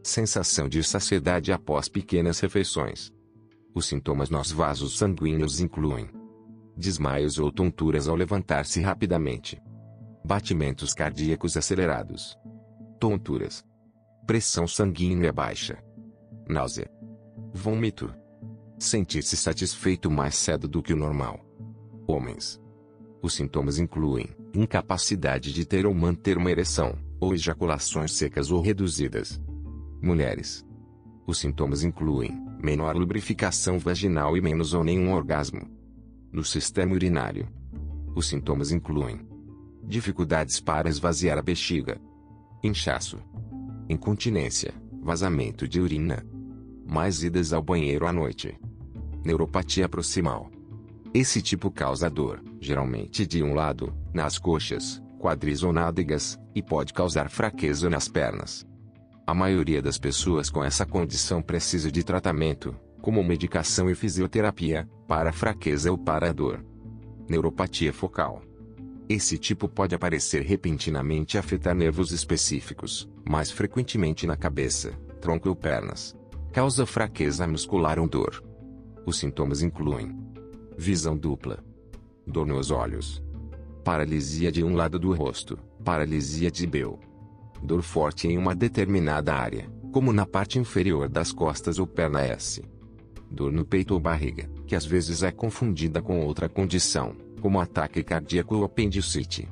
sensação 0.02 0.70
de 0.70 0.82
saciedade 0.82 1.52
após 1.52 1.90
pequenas 1.90 2.40
refeições. 2.40 3.12
Os 3.76 3.86
sintomas 3.86 4.30
nos 4.30 4.50
vasos 4.50 4.98
sanguíneos 4.98 5.60
incluem 5.60 6.10
desmaios 6.78 7.38
ou 7.38 7.52
tonturas 7.52 8.08
ao 8.08 8.16
levantar-se 8.16 8.80
rapidamente, 8.80 9.62
batimentos 10.24 10.94
cardíacos 10.94 11.58
acelerados, 11.58 12.40
tonturas, 12.98 13.62
pressão 14.26 14.66
sanguínea 14.66 15.34
baixa 15.34 15.84
náusea, 16.48 16.90
vômito, 17.54 18.14
sentir-se 18.78 19.38
satisfeito 19.38 20.10
mais 20.12 20.36
cedo 20.36 20.68
do 20.68 20.82
que 20.82 20.94
o 20.94 20.98
normal. 20.98 21.40
Homens. 22.08 22.62
Os 23.22 23.34
sintomas 23.34 23.80
incluem 23.80 24.30
incapacidade 24.54 25.54
de 25.54 25.66
ter 25.66 25.86
ou 25.86 25.94
manter 25.94 26.38
uma 26.38 26.52
ereção, 26.52 26.98
ou 27.20 27.34
ejaculações 27.34 28.12
secas 28.12 28.52
ou 28.52 28.62
reduzidas. 28.62 29.42
Mulheres. 30.02 30.66
Os 31.26 31.40
sintomas 31.40 31.84
incluem 31.84 32.32
menor 32.62 32.98
lubrificação 32.98 33.80
vaginal 33.80 34.36
e 34.36 34.42
menos 34.42 34.74
ou 34.74 34.84
nenhum 34.84 35.14
orgasmo. 35.14 35.62
No 36.32 36.44
sistema 36.44 36.94
urinário. 36.94 37.48
Os 38.14 38.28
sintomas 38.28 38.72
incluem 38.72 39.22
dificuldades 39.86 40.60
para 40.60 40.90
esvaziar 40.90 41.38
a 41.38 41.42
bexiga, 41.42 42.00
inchaço, 42.64 43.20
incontinência, 43.90 44.74
vazamento 45.02 45.68
de 45.68 45.80
urina, 45.80 46.26
mais 46.86 47.24
idas 47.24 47.54
ao 47.54 47.62
banheiro 47.62 48.06
à 48.08 48.14
noite. 48.14 48.58
Neuropatia 49.24 49.88
proximal. 49.88 50.50
Esse 51.14 51.42
tipo 51.42 51.70
causa 51.70 52.10
dor, 52.10 52.42
geralmente 52.60 53.26
de 53.26 53.44
um 53.44 53.54
lado, 53.54 53.94
nas 54.14 54.38
coxas, 54.38 55.02
quadris 55.20 55.64
ou 55.64 55.72
nádegas, 55.72 56.40
e 56.56 56.62
pode 56.62 56.94
causar 56.94 57.30
fraqueza 57.30 57.90
nas 57.90 58.08
pernas. 58.08 58.66
A 59.26 59.34
maioria 59.34 59.82
das 59.82 59.98
pessoas 59.98 60.50
com 60.50 60.64
essa 60.64 60.86
condição 60.86 61.42
precisa 61.42 61.92
de 61.92 62.04
tratamento, 62.04 62.76
como 63.02 63.24
medicação 63.24 63.90
e 63.90 63.96
fisioterapia, 63.96 64.90
para 65.08 65.32
fraqueza 65.32 65.92
ou 65.92 65.98
para 65.98 66.34
dor. 66.34 66.66
Neuropatia 67.30 67.94
focal. 67.94 68.42
Esse 69.08 69.38
tipo 69.38 69.68
pode 69.68 69.94
aparecer 69.94 70.42
repentinamente 70.42 71.36
e 71.36 71.38
afetar 71.38 71.76
nervos 71.76 72.12
específicos, 72.12 73.10
mais 73.24 73.52
frequentemente 73.52 74.26
na 74.26 74.36
cabeça, 74.36 74.92
tronco 75.22 75.50
ou 75.50 75.56
pernas. 75.56 76.16
Causa 76.54 76.86
fraqueza 76.86 77.48
muscular 77.48 77.98
ou 77.98 78.08
dor. 78.08 78.44
Os 79.08 79.18
sintomas 79.18 79.64
incluem 79.64 80.16
visão 80.78 81.18
dupla, 81.18 81.58
dor 82.28 82.46
nos 82.46 82.70
olhos, 82.70 83.24
paralisia 83.84 84.52
de 84.52 84.64
um 84.64 84.76
lado 84.76 85.00
do 85.00 85.12
rosto, 85.16 85.58
paralisia 85.84 86.52
de 86.52 86.68
Bell, 86.68 87.00
dor 87.64 87.82
forte 87.82 88.28
em 88.28 88.38
uma 88.38 88.54
determinada 88.54 89.34
área, 89.34 89.68
como 89.92 90.14
na 90.14 90.28
parte 90.28 90.60
inferior 90.60 91.10
das 91.10 91.32
costas 91.32 91.80
ou 91.80 91.88
perna 91.88 92.22
S. 92.22 92.64
Dor 93.32 93.52
no 93.52 93.66
peito 93.66 93.96
ou 93.96 94.00
barriga, 94.00 94.48
que 94.68 94.76
às 94.76 94.86
vezes 94.86 95.24
é 95.24 95.32
confundida 95.32 96.04
com 96.04 96.24
outra 96.24 96.48
condição, 96.48 97.16
como 97.42 97.60
ataque 97.60 98.04
cardíaco 98.04 98.58
ou 98.58 98.64
apendicite. 98.64 99.50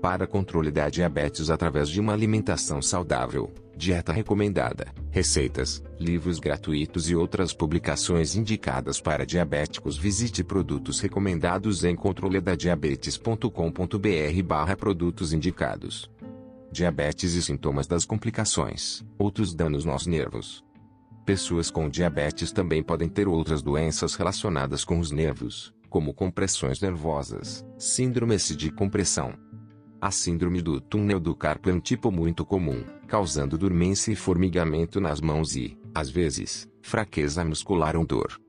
Para 0.00 0.26
controle 0.26 0.70
da 0.70 0.88
diabetes 0.88 1.50
através 1.50 1.90
de 1.90 2.00
uma 2.00 2.14
alimentação 2.14 2.80
saudável, 2.80 3.52
dieta 3.80 4.12
recomendada, 4.12 4.94
receitas, 5.10 5.82
livros 5.98 6.38
gratuitos 6.38 7.08
e 7.08 7.16
outras 7.16 7.54
publicações 7.54 8.36
indicadas 8.36 9.00
para 9.00 9.24
diabéticos. 9.24 9.96
Visite 9.96 10.44
produtos 10.44 11.00
recomendados 11.00 11.82
em 11.82 11.96
controledadiabetes.com.br 11.96 14.42
barra 14.44 14.76
produtos 14.76 15.32
indicados. 15.32 16.10
Diabetes 16.70 17.32
e 17.32 17.42
sintomas 17.42 17.86
das 17.86 18.04
complicações, 18.04 19.02
outros 19.18 19.54
danos 19.54 19.86
nos 19.86 20.06
nervos. 20.06 20.62
Pessoas 21.24 21.70
com 21.70 21.88
diabetes 21.88 22.52
também 22.52 22.82
podem 22.82 23.08
ter 23.08 23.26
outras 23.26 23.62
doenças 23.62 24.14
relacionadas 24.14 24.84
com 24.84 24.98
os 24.98 25.10
nervos, 25.10 25.72
como 25.88 26.12
compressões 26.12 26.82
nervosas, 26.82 27.64
síndromes 27.78 28.54
de 28.54 28.70
compressão, 28.70 29.32
a 30.02 30.10
síndrome 30.10 30.62
do 30.62 30.80
túnel 30.80 31.20
do 31.20 31.36
carpo 31.36 31.68
é 31.68 31.74
um 31.74 31.78
tipo 31.78 32.10
muito 32.10 32.42
comum, 32.42 32.82
causando 33.10 33.58
dormência 33.58 34.12
e 34.12 34.14
formigamento 34.14 35.00
nas 35.00 35.20
mãos 35.20 35.56
e, 35.56 35.76
às 35.92 36.08
vezes, 36.08 36.68
fraqueza 36.80 37.44
muscular 37.44 37.96
ou 37.96 38.06
dor. 38.06 38.40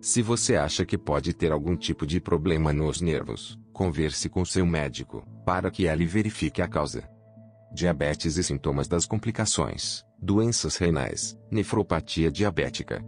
Se 0.00 0.20
você 0.20 0.56
acha 0.56 0.84
que 0.84 0.98
pode 0.98 1.32
ter 1.32 1.52
algum 1.52 1.76
tipo 1.76 2.04
de 2.04 2.20
problema 2.20 2.72
nos 2.72 3.00
nervos, 3.00 3.56
converse 3.72 4.28
com 4.28 4.44
seu 4.44 4.66
médico, 4.66 5.24
para 5.46 5.70
que 5.70 5.84
ele 5.84 6.06
verifique 6.06 6.60
a 6.60 6.66
causa. 6.66 7.08
Diabetes 7.72 8.36
e 8.36 8.42
sintomas 8.42 8.88
das 8.88 9.06
complicações, 9.06 10.02
doenças 10.20 10.76
renais, 10.76 11.38
nefropatia 11.48 12.32
diabética. 12.32 13.04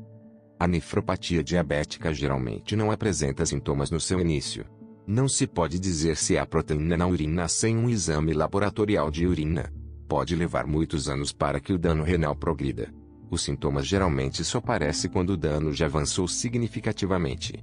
A 0.56 0.68
nefropatia 0.68 1.42
diabética 1.42 2.14
geralmente 2.14 2.76
não 2.76 2.92
apresenta 2.92 3.44
sintomas 3.44 3.90
no 3.90 3.98
seu 3.98 4.20
início, 4.20 4.64
não 5.04 5.26
se 5.26 5.48
pode 5.48 5.80
dizer 5.80 6.16
se 6.16 6.38
há 6.38 6.46
proteína 6.46 6.96
na 6.96 7.08
urina 7.08 7.48
sem 7.48 7.76
um 7.76 7.90
exame 7.90 8.32
laboratorial 8.32 9.10
de 9.10 9.26
urina. 9.26 9.81
Pode 10.12 10.36
levar 10.36 10.66
muitos 10.66 11.08
anos 11.08 11.32
para 11.32 11.58
que 11.58 11.72
o 11.72 11.78
dano 11.78 12.04
renal 12.04 12.36
progrida. 12.36 12.92
Os 13.30 13.40
sintomas 13.40 13.86
geralmente 13.86 14.44
só 14.44 14.58
aparecem 14.58 15.10
quando 15.10 15.30
o 15.30 15.36
dano 15.38 15.72
já 15.72 15.86
avançou 15.86 16.28
significativamente. 16.28 17.58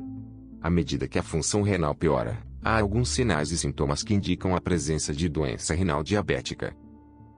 À 0.59 0.67
medida 0.67 1.07
que 1.07 1.19
a 1.19 1.21
função 1.21 1.61
renal 1.61 1.93
piora, 1.93 2.39
há 2.63 2.79
alguns 2.79 3.09
sinais 3.09 3.51
e 3.51 3.57
sintomas 3.57 4.01
que 4.01 4.15
indicam 4.15 4.55
a 4.55 4.59
presença 4.59 5.13
de 5.13 5.29
doença 5.29 5.75
renal 5.75 6.01
diabética. 6.01 6.75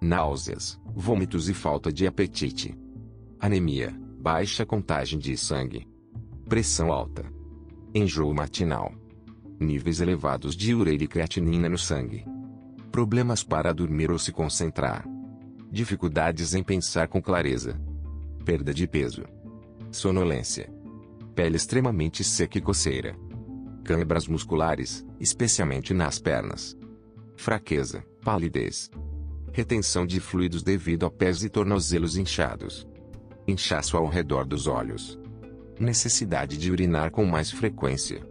Náuseas, 0.01 0.79
vômitos 0.95 1.49
e 1.49 1.53
falta 1.53 1.91
de 1.91 2.07
apetite. 2.07 2.73
Anemia, 3.37 3.93
baixa 4.17 4.65
contagem 4.65 5.19
de 5.19 5.35
sangue. 5.35 5.85
Pressão 6.47 6.89
alta. 6.89 7.25
Enjoo 7.93 8.33
matinal 8.33 8.93
níveis 9.59 9.99
elevados 9.99 10.55
de 10.55 10.73
ureia 10.73 11.03
e 11.03 11.07
creatinina 11.07 11.69
no 11.69 11.77
sangue. 11.77 12.25
Problemas 12.91 13.41
para 13.41 13.73
dormir 13.73 14.11
ou 14.11 14.19
se 14.19 14.33
concentrar. 14.33 15.07
Dificuldades 15.71 16.53
em 16.53 16.61
pensar 16.61 17.07
com 17.07 17.21
clareza. 17.21 17.79
Perda 18.43 18.73
de 18.73 18.85
peso. 18.85 19.23
Sonolência. 19.89 20.69
Pele 21.33 21.55
extremamente 21.55 22.21
seca 22.21 22.57
e 22.57 22.61
coceira. 22.61 23.15
Câimbras 23.85 24.27
musculares, 24.27 25.05
especialmente 25.21 25.93
nas 25.93 26.19
pernas. 26.19 26.77
Fraqueza, 27.37 28.03
palidez. 28.25 28.91
Retenção 29.53 30.05
de 30.05 30.19
fluidos 30.19 30.61
devido 30.61 31.05
a 31.05 31.09
pés 31.09 31.45
e 31.45 31.49
tornozelos 31.49 32.17
inchados. 32.17 32.85
Inchaço 33.47 33.95
ao 33.95 34.05
redor 34.05 34.45
dos 34.45 34.67
olhos. 34.67 35.17
Necessidade 35.79 36.57
de 36.57 36.69
urinar 36.69 37.09
com 37.09 37.25
mais 37.25 37.51
frequência. 37.51 38.21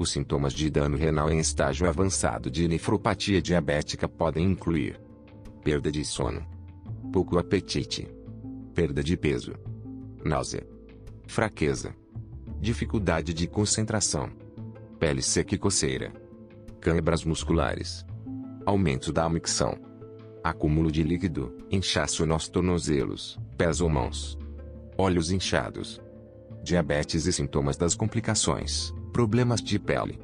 Os 0.00 0.12
sintomas 0.12 0.54
de 0.54 0.70
dano 0.70 0.96
renal 0.96 1.30
em 1.30 1.38
estágio 1.38 1.86
avançado 1.86 2.50
de 2.50 2.66
nefropatia 2.66 3.42
diabética 3.42 4.08
podem 4.08 4.46
incluir 4.46 4.98
perda 5.62 5.92
de 5.92 6.02
sono, 6.06 6.42
pouco 7.12 7.38
apetite, 7.38 8.08
perda 8.74 9.04
de 9.04 9.14
peso, 9.14 9.52
náusea, 10.24 10.66
fraqueza, 11.26 11.94
dificuldade 12.58 13.34
de 13.34 13.46
concentração, 13.46 14.30
pele 14.98 15.20
seca 15.20 15.54
e 15.54 15.58
coceira, 15.58 16.14
câimbras 16.80 17.22
musculares, 17.22 18.02
aumento 18.64 19.12
da 19.12 19.28
micção, 19.28 19.76
acúmulo 20.42 20.90
de 20.90 21.02
líquido, 21.02 21.54
inchaço 21.70 22.24
nos 22.24 22.48
tornozelos, 22.48 23.38
pés 23.58 23.82
ou 23.82 23.90
mãos, 23.90 24.38
olhos 24.96 25.30
inchados, 25.30 26.00
diabetes 26.64 27.26
e 27.26 27.32
sintomas 27.34 27.76
das 27.76 27.94
complicações. 27.94 28.94
Problemas 29.12 29.60
de 29.60 29.76
pele. 29.76 30.20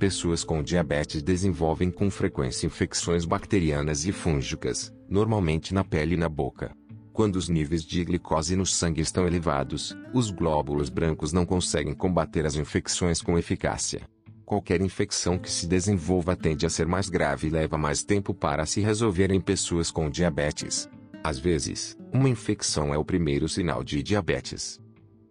Pessoas 0.00 0.42
com 0.42 0.60
diabetes 0.60 1.22
desenvolvem 1.22 1.92
com 1.92 2.10
frequência 2.10 2.66
infecções 2.66 3.24
bacterianas 3.24 4.04
e 4.04 4.10
fúngicas, 4.10 4.92
normalmente 5.08 5.72
na 5.72 5.84
pele 5.84 6.14
e 6.14 6.18
na 6.18 6.28
boca. 6.28 6.74
Quando 7.12 7.36
os 7.36 7.48
níveis 7.48 7.84
de 7.84 8.04
glicose 8.04 8.56
no 8.56 8.66
sangue 8.66 9.00
estão 9.00 9.26
elevados, 9.26 9.96
os 10.12 10.30
glóbulos 10.30 10.90
brancos 10.90 11.32
não 11.32 11.46
conseguem 11.46 11.94
combater 11.94 12.44
as 12.44 12.56
infecções 12.56 13.22
com 13.22 13.38
eficácia. 13.38 14.02
Qualquer 14.44 14.80
infecção 14.82 15.38
que 15.38 15.50
se 15.50 15.66
desenvolva 15.66 16.36
tende 16.36 16.66
a 16.66 16.70
ser 16.70 16.86
mais 16.86 17.08
grave 17.08 17.46
e 17.46 17.50
leva 17.50 17.78
mais 17.78 18.02
tempo 18.02 18.34
para 18.34 18.66
se 18.66 18.80
resolver 18.80 19.30
em 19.30 19.40
pessoas 19.40 19.90
com 19.90 20.10
diabetes. 20.10 20.90
Às 21.22 21.38
vezes, 21.38 21.96
uma 22.12 22.28
infecção 22.28 22.92
é 22.92 22.98
o 22.98 23.04
primeiro 23.04 23.48
sinal 23.48 23.82
de 23.82 24.02
diabetes. 24.02 24.80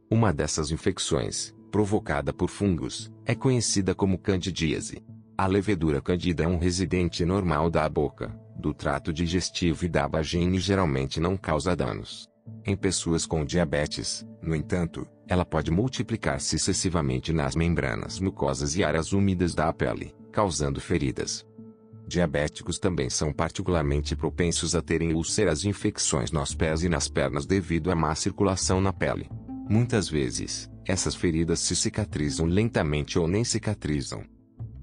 Uma 0.10 0.31
dessas 0.31 0.71
infecções, 0.71 1.54
provocada 1.75 2.31
por 2.31 2.47
fungos, 2.47 3.11
é 3.25 3.35
conhecida 3.35 3.93
como 3.93 4.17
candidíase. 4.17 5.03
A 5.38 5.45
levedura 5.45 5.99
candida 5.99 6.45
é 6.45 6.47
um 6.47 6.57
residente 6.57 7.25
normal 7.25 7.69
da 7.69 7.89
boca, 7.89 8.33
do 8.57 8.73
trato 8.73 9.11
digestivo 9.11 9.83
e 9.83 9.89
da 9.89 10.07
vagina 10.07 10.55
e 10.55 10.59
geralmente 10.59 11.19
não 11.19 11.35
causa 11.35 11.75
danos. 11.75 12.29
Em 12.65 12.77
pessoas 12.77 13.25
com 13.25 13.43
diabetes, 13.43 14.25
no 14.41 14.55
entanto, 14.55 15.05
ela 15.27 15.43
pode 15.43 15.69
multiplicar-se 15.69 16.55
excessivamente 16.55 17.33
nas 17.33 17.57
membranas 17.57 18.21
mucosas 18.21 18.77
e 18.77 18.81
áreas 18.81 19.11
úmidas 19.11 19.53
da 19.53 19.73
pele, 19.73 20.15
causando 20.31 20.79
feridas. 20.79 21.45
Diabéticos 22.07 22.79
também 22.79 23.09
são 23.09 23.33
particularmente 23.33 24.15
propensos 24.15 24.75
a 24.75 24.81
terem 24.81 25.13
úlceras 25.13 25.65
e 25.65 25.67
infecções 25.67 26.31
nos 26.31 26.55
pés 26.55 26.83
e 26.83 26.88
nas 26.88 27.09
pernas 27.09 27.45
devido 27.45 27.91
à 27.91 27.95
má 27.95 28.15
circulação 28.15 28.79
na 28.79 28.93
pele. 28.93 29.29
Muitas 29.67 30.08
vezes, 30.08 30.69
essas 30.86 31.15
feridas 31.15 31.60
se 31.60 31.75
cicatrizam 31.75 32.45
lentamente 32.45 33.17
ou 33.17 33.28
nem 33.28 33.43
cicatrizam. 33.43 34.23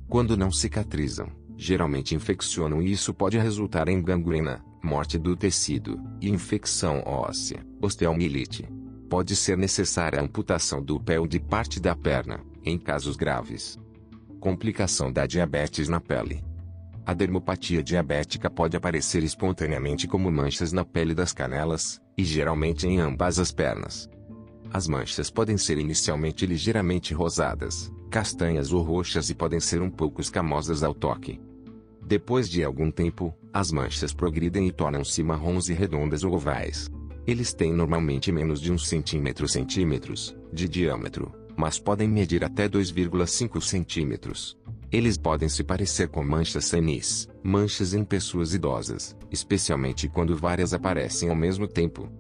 Quando 0.09 0.37
não 0.37 0.51
cicatrizam, 0.51 1.29
geralmente 1.57 2.15
infeccionam 2.15 2.83
e 2.83 2.91
isso 2.91 3.15
pode 3.15 3.39
resultar 3.39 3.89
em 3.89 4.03
gangrena, 4.03 4.63
morte 4.83 5.17
do 5.19 5.37
tecido, 5.37 6.01
e 6.21 6.29
infecção 6.29 7.01
óssea, 7.07 7.65
osteomielite. 7.81 8.69
Pode 9.09 9.37
ser 9.37 9.57
necessária 9.57 10.19
a 10.19 10.23
amputação 10.23 10.83
do 10.83 10.99
pé 10.99 11.21
ou 11.21 11.29
de 11.29 11.39
parte 11.39 11.79
da 11.79 11.95
perna, 11.95 12.41
em 12.65 12.77
casos 12.77 13.15
graves. 13.15 13.79
Complicação 14.41 15.13
da 15.13 15.27
diabetes 15.27 15.89
na 15.89 16.01
pele. 16.01 16.43
A 17.07 17.15
dermopatia 17.15 17.83
diabética 17.83 18.51
pode 18.51 18.77
aparecer 18.77 19.23
espontaneamente 19.23 20.09
como 20.09 20.31
manchas 20.31 20.73
na 20.73 20.85
pele 20.85 21.15
das 21.15 21.33
canelas, 21.33 22.01
e 22.19 22.25
geralmente 22.25 22.87
em 22.87 22.99
ambas 22.99 23.39
as 23.39 23.53
pernas. 23.53 24.09
As 24.71 24.87
manchas 24.89 25.31
podem 25.31 25.57
ser 25.57 25.79
inicialmente 25.79 26.47
ligeiramente 26.47 27.13
rosadas, 27.15 27.93
castanhas 28.11 28.73
ou 28.73 28.83
roxas 28.83 29.31
e 29.31 29.35
podem 29.35 29.61
ser 29.61 29.83
um 29.83 29.91
pouco 29.91 30.21
escamosas 30.21 30.83
ao 30.83 30.95
toque. 30.95 31.41
Depois 32.05 32.49
de 32.49 32.65
algum 32.65 32.91
tempo, 32.91 33.35
as 33.53 33.71
manchas 33.71 34.13
progridem 34.13 34.67
e 34.67 34.73
tornam-se 34.73 35.23
marrons 35.23 35.69
e 35.69 35.73
redondas 35.73 36.25
ou 36.25 36.35
ovais. 36.35 36.91
Eles 37.27 37.55
têm 37.55 37.73
normalmente 37.73 38.33
menos 38.33 38.61
de 38.61 38.73
1 38.73 38.79
centímetro 38.79 39.49
centímetros 39.49 40.37
de 40.53 40.69
diâmetro, 40.69 41.33
mas 41.57 41.79
podem 41.79 42.09
medir 42.09 42.45
até 42.45 42.69
2,5 42.69 43.61
centímetros. 43.61 44.59
Eles 44.91 45.17
podem 45.17 45.49
se 45.49 45.65
parecer 45.65 46.09
com 46.09 46.23
manchas 46.23 46.67
senis, 46.67 47.29
manchas 47.43 47.95
em 47.95 48.05
pessoas 48.05 48.53
idosas, 48.53 49.17
especialmente 49.31 50.09
quando 50.09 50.37
várias 50.37 50.75
aparecem 50.75 51.31
ao 51.31 51.37
mesmo 51.37 51.67
tempo. 51.67 52.11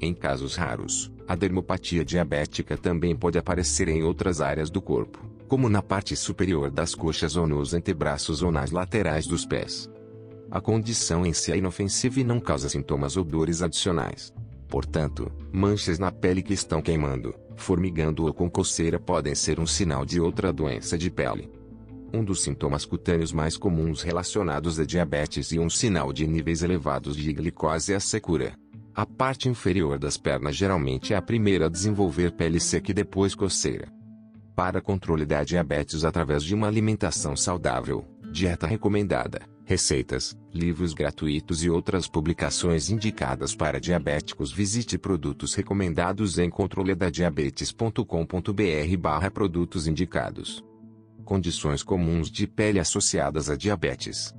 Em 0.00 0.12
casos 0.12 0.56
raros, 0.56 1.10
a 1.26 1.34
dermopatia 1.34 2.04
diabética 2.04 2.76
também 2.76 3.16
pode 3.16 3.38
aparecer 3.38 3.88
em 3.88 4.02
outras 4.02 4.40
áreas 4.40 4.70
do 4.70 4.80
corpo, 4.82 5.24
como 5.48 5.68
na 5.68 5.82
parte 5.82 6.14
superior 6.14 6.70
das 6.70 6.94
coxas 6.94 7.36
ou 7.36 7.46
nos 7.46 7.72
antebraços 7.72 8.42
ou 8.42 8.52
nas 8.52 8.70
laterais 8.70 9.26
dos 9.26 9.46
pés. 9.46 9.90
A 10.50 10.60
condição 10.60 11.24
em 11.24 11.32
si 11.32 11.50
é 11.50 11.56
inofensiva 11.56 12.20
e 12.20 12.24
não 12.24 12.38
causa 12.38 12.68
sintomas 12.68 13.16
ou 13.16 13.24
dores 13.24 13.62
adicionais. 13.62 14.32
Portanto, 14.68 15.32
manchas 15.52 15.98
na 15.98 16.12
pele 16.12 16.42
que 16.42 16.52
estão 16.52 16.82
queimando, 16.82 17.34
formigando 17.56 18.26
ou 18.26 18.34
com 18.34 18.50
coceira 18.50 18.98
podem 18.98 19.34
ser 19.34 19.58
um 19.58 19.66
sinal 19.66 20.04
de 20.04 20.20
outra 20.20 20.52
doença 20.52 20.98
de 20.98 21.10
pele. 21.10 21.50
Um 22.12 22.22
dos 22.22 22.42
sintomas 22.42 22.84
cutâneos 22.84 23.32
mais 23.32 23.56
comuns 23.56 24.02
relacionados 24.02 24.78
a 24.78 24.84
diabetes 24.84 25.50
e 25.52 25.58
um 25.58 25.68
sinal 25.68 26.12
de 26.12 26.26
níveis 26.26 26.62
elevados 26.62 27.16
de 27.16 27.32
glicose 27.32 27.92
é 27.92 27.96
a 27.96 28.00
secura. 28.00 28.54
A 28.96 29.04
parte 29.04 29.46
inferior 29.46 29.98
das 29.98 30.16
pernas 30.16 30.56
geralmente 30.56 31.12
é 31.12 31.16
a 31.18 31.22
primeira 31.22 31.66
a 31.66 31.68
desenvolver 31.68 32.32
pele 32.32 32.58
seca 32.58 32.92
e 32.92 32.94
depois 32.94 33.34
coceira. 33.34 33.92
Para 34.54 34.80
controle 34.80 35.26
da 35.26 35.44
diabetes 35.44 36.02
através 36.02 36.42
de 36.42 36.54
uma 36.54 36.66
alimentação 36.66 37.36
saudável, 37.36 38.06
dieta 38.32 38.66
recomendada, 38.66 39.42
receitas, 39.66 40.34
livros 40.50 40.94
gratuitos 40.94 41.62
e 41.62 41.68
outras 41.68 42.08
publicações 42.08 42.88
indicadas 42.88 43.54
para 43.54 43.78
diabéticos, 43.78 44.50
visite 44.50 44.96
produtos 44.96 45.52
recomendados 45.52 46.38
em 46.38 46.48
controledadiabetes.com.br/barra 46.48 49.30
produtos 49.30 49.86
indicados. 49.86 50.64
Condições 51.22 51.82
comuns 51.82 52.30
de 52.30 52.46
pele 52.46 52.80
associadas 52.80 53.50
a 53.50 53.56
diabetes. 53.56 54.34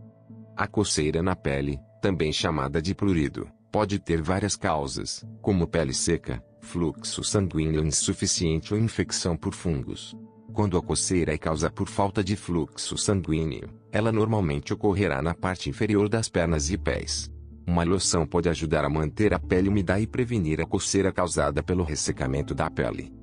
A 0.56 0.66
coceira 0.66 1.22
na 1.22 1.36
pele, 1.36 1.80
também 2.02 2.34
chamada 2.34 2.82
de 2.82 2.96
prurido, 2.96 3.48
pode 3.78 4.00
ter 4.00 4.24
várias 4.24 4.56
causas, 4.56 5.24
como 5.40 5.68
pele 5.68 5.94
seca, 5.94 6.44
fluxo 6.62 7.24
sanguíneo 7.24 7.86
insuficiente 7.86 8.74
ou 8.74 8.80
infecção 8.80 9.38
por 9.38 9.54
fungos. 9.54 10.18
Quando 10.52 10.80
a 10.80 10.82
coceira 10.82 11.36
é 11.36 11.38
causa 11.38 11.70
por 11.70 11.88
falta 11.88 12.24
de 12.24 12.36
fluxo 12.36 12.98
sanguíneo, 12.98 13.70
ela 13.92 14.12
normalmente 14.12 14.74
ocorrerá 14.74 15.22
na 15.22 15.36
parte 15.36 15.70
inferior 15.70 16.10
das 16.10 16.28
pernas 16.28 16.72
e 16.72 16.78
pés. 16.80 17.30
Uma 17.68 17.84
loção 17.84 18.26
pode 18.26 18.50
ajudar 18.50 18.84
a 18.84 18.90
manter 18.90 19.32
a 19.32 19.38
pele 19.38 19.70
úmida 19.70 20.00
e 20.00 20.08
prevenir 20.08 20.60
a 20.60 20.66
coceira 20.66 21.12
causada 21.12 21.62
pelo 21.62 21.84
ressecamento 21.84 22.56
da 22.56 22.72
pele. 22.72 23.14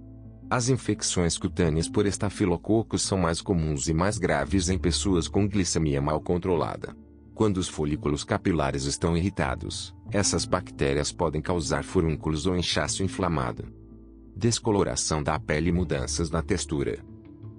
As 0.49 0.69
infecções 0.69 1.37
cutâneas 1.37 1.88
por 1.88 2.07
estafilococcus 2.07 3.03
são 3.03 3.19
mais 3.19 3.40
comuns 3.40 3.88
e 3.88 3.93
mais 3.93 4.19
graves 4.19 4.69
em 4.69 4.79
pessoas 4.79 5.27
com 5.27 5.49
glicemia 5.49 6.01
mal 6.01 6.21
controlada. 6.21 6.95
Quando 7.35 7.57
os 7.57 7.68
folículos 7.68 8.23
capilares 8.23 8.85
estão 8.85 9.16
irritados, 9.16 9.92
essas 10.12 10.44
bactérias 10.44 11.11
podem 11.11 11.42
causar 11.42 11.83
furúnculos 11.83 12.47
ou 12.47 12.57
inchaço 12.57 13.03
inflamado. 13.03 13.64
Descoloração 14.37 15.20
da 15.20 15.37
pele 15.38 15.70
e 15.70 15.73
mudanças 15.73 16.31
na 16.31 16.42
textura. 16.42 17.05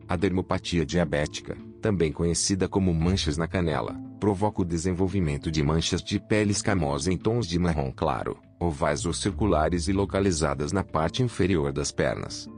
A 0.08 0.16
dermopatia 0.16 0.86
diabética, 0.86 1.58
também 1.82 2.10
conhecida 2.10 2.70
como 2.70 2.94
manchas 2.94 3.36
na 3.36 3.50
canela, 3.50 4.00
provoca 4.18 4.62
o 4.62 4.66
desenvolvimento 4.66 5.52
de 5.52 5.62
manchas 5.62 6.02
de 6.02 6.22
pele 6.22 6.52
escamosa 6.52 7.12
em 7.12 7.18
tons 7.18 7.46
de 7.46 7.60
marrom 7.60 7.92
claro, 7.92 8.38
ovais 8.58 9.06
ou 9.06 9.12
circulares 9.12 9.90
e 9.90 9.94
localizadas 9.94 10.72
na 10.72 10.86
parte 10.86 11.22
inferior 11.22 11.74
das 11.74 11.92
pernas. 11.92 12.50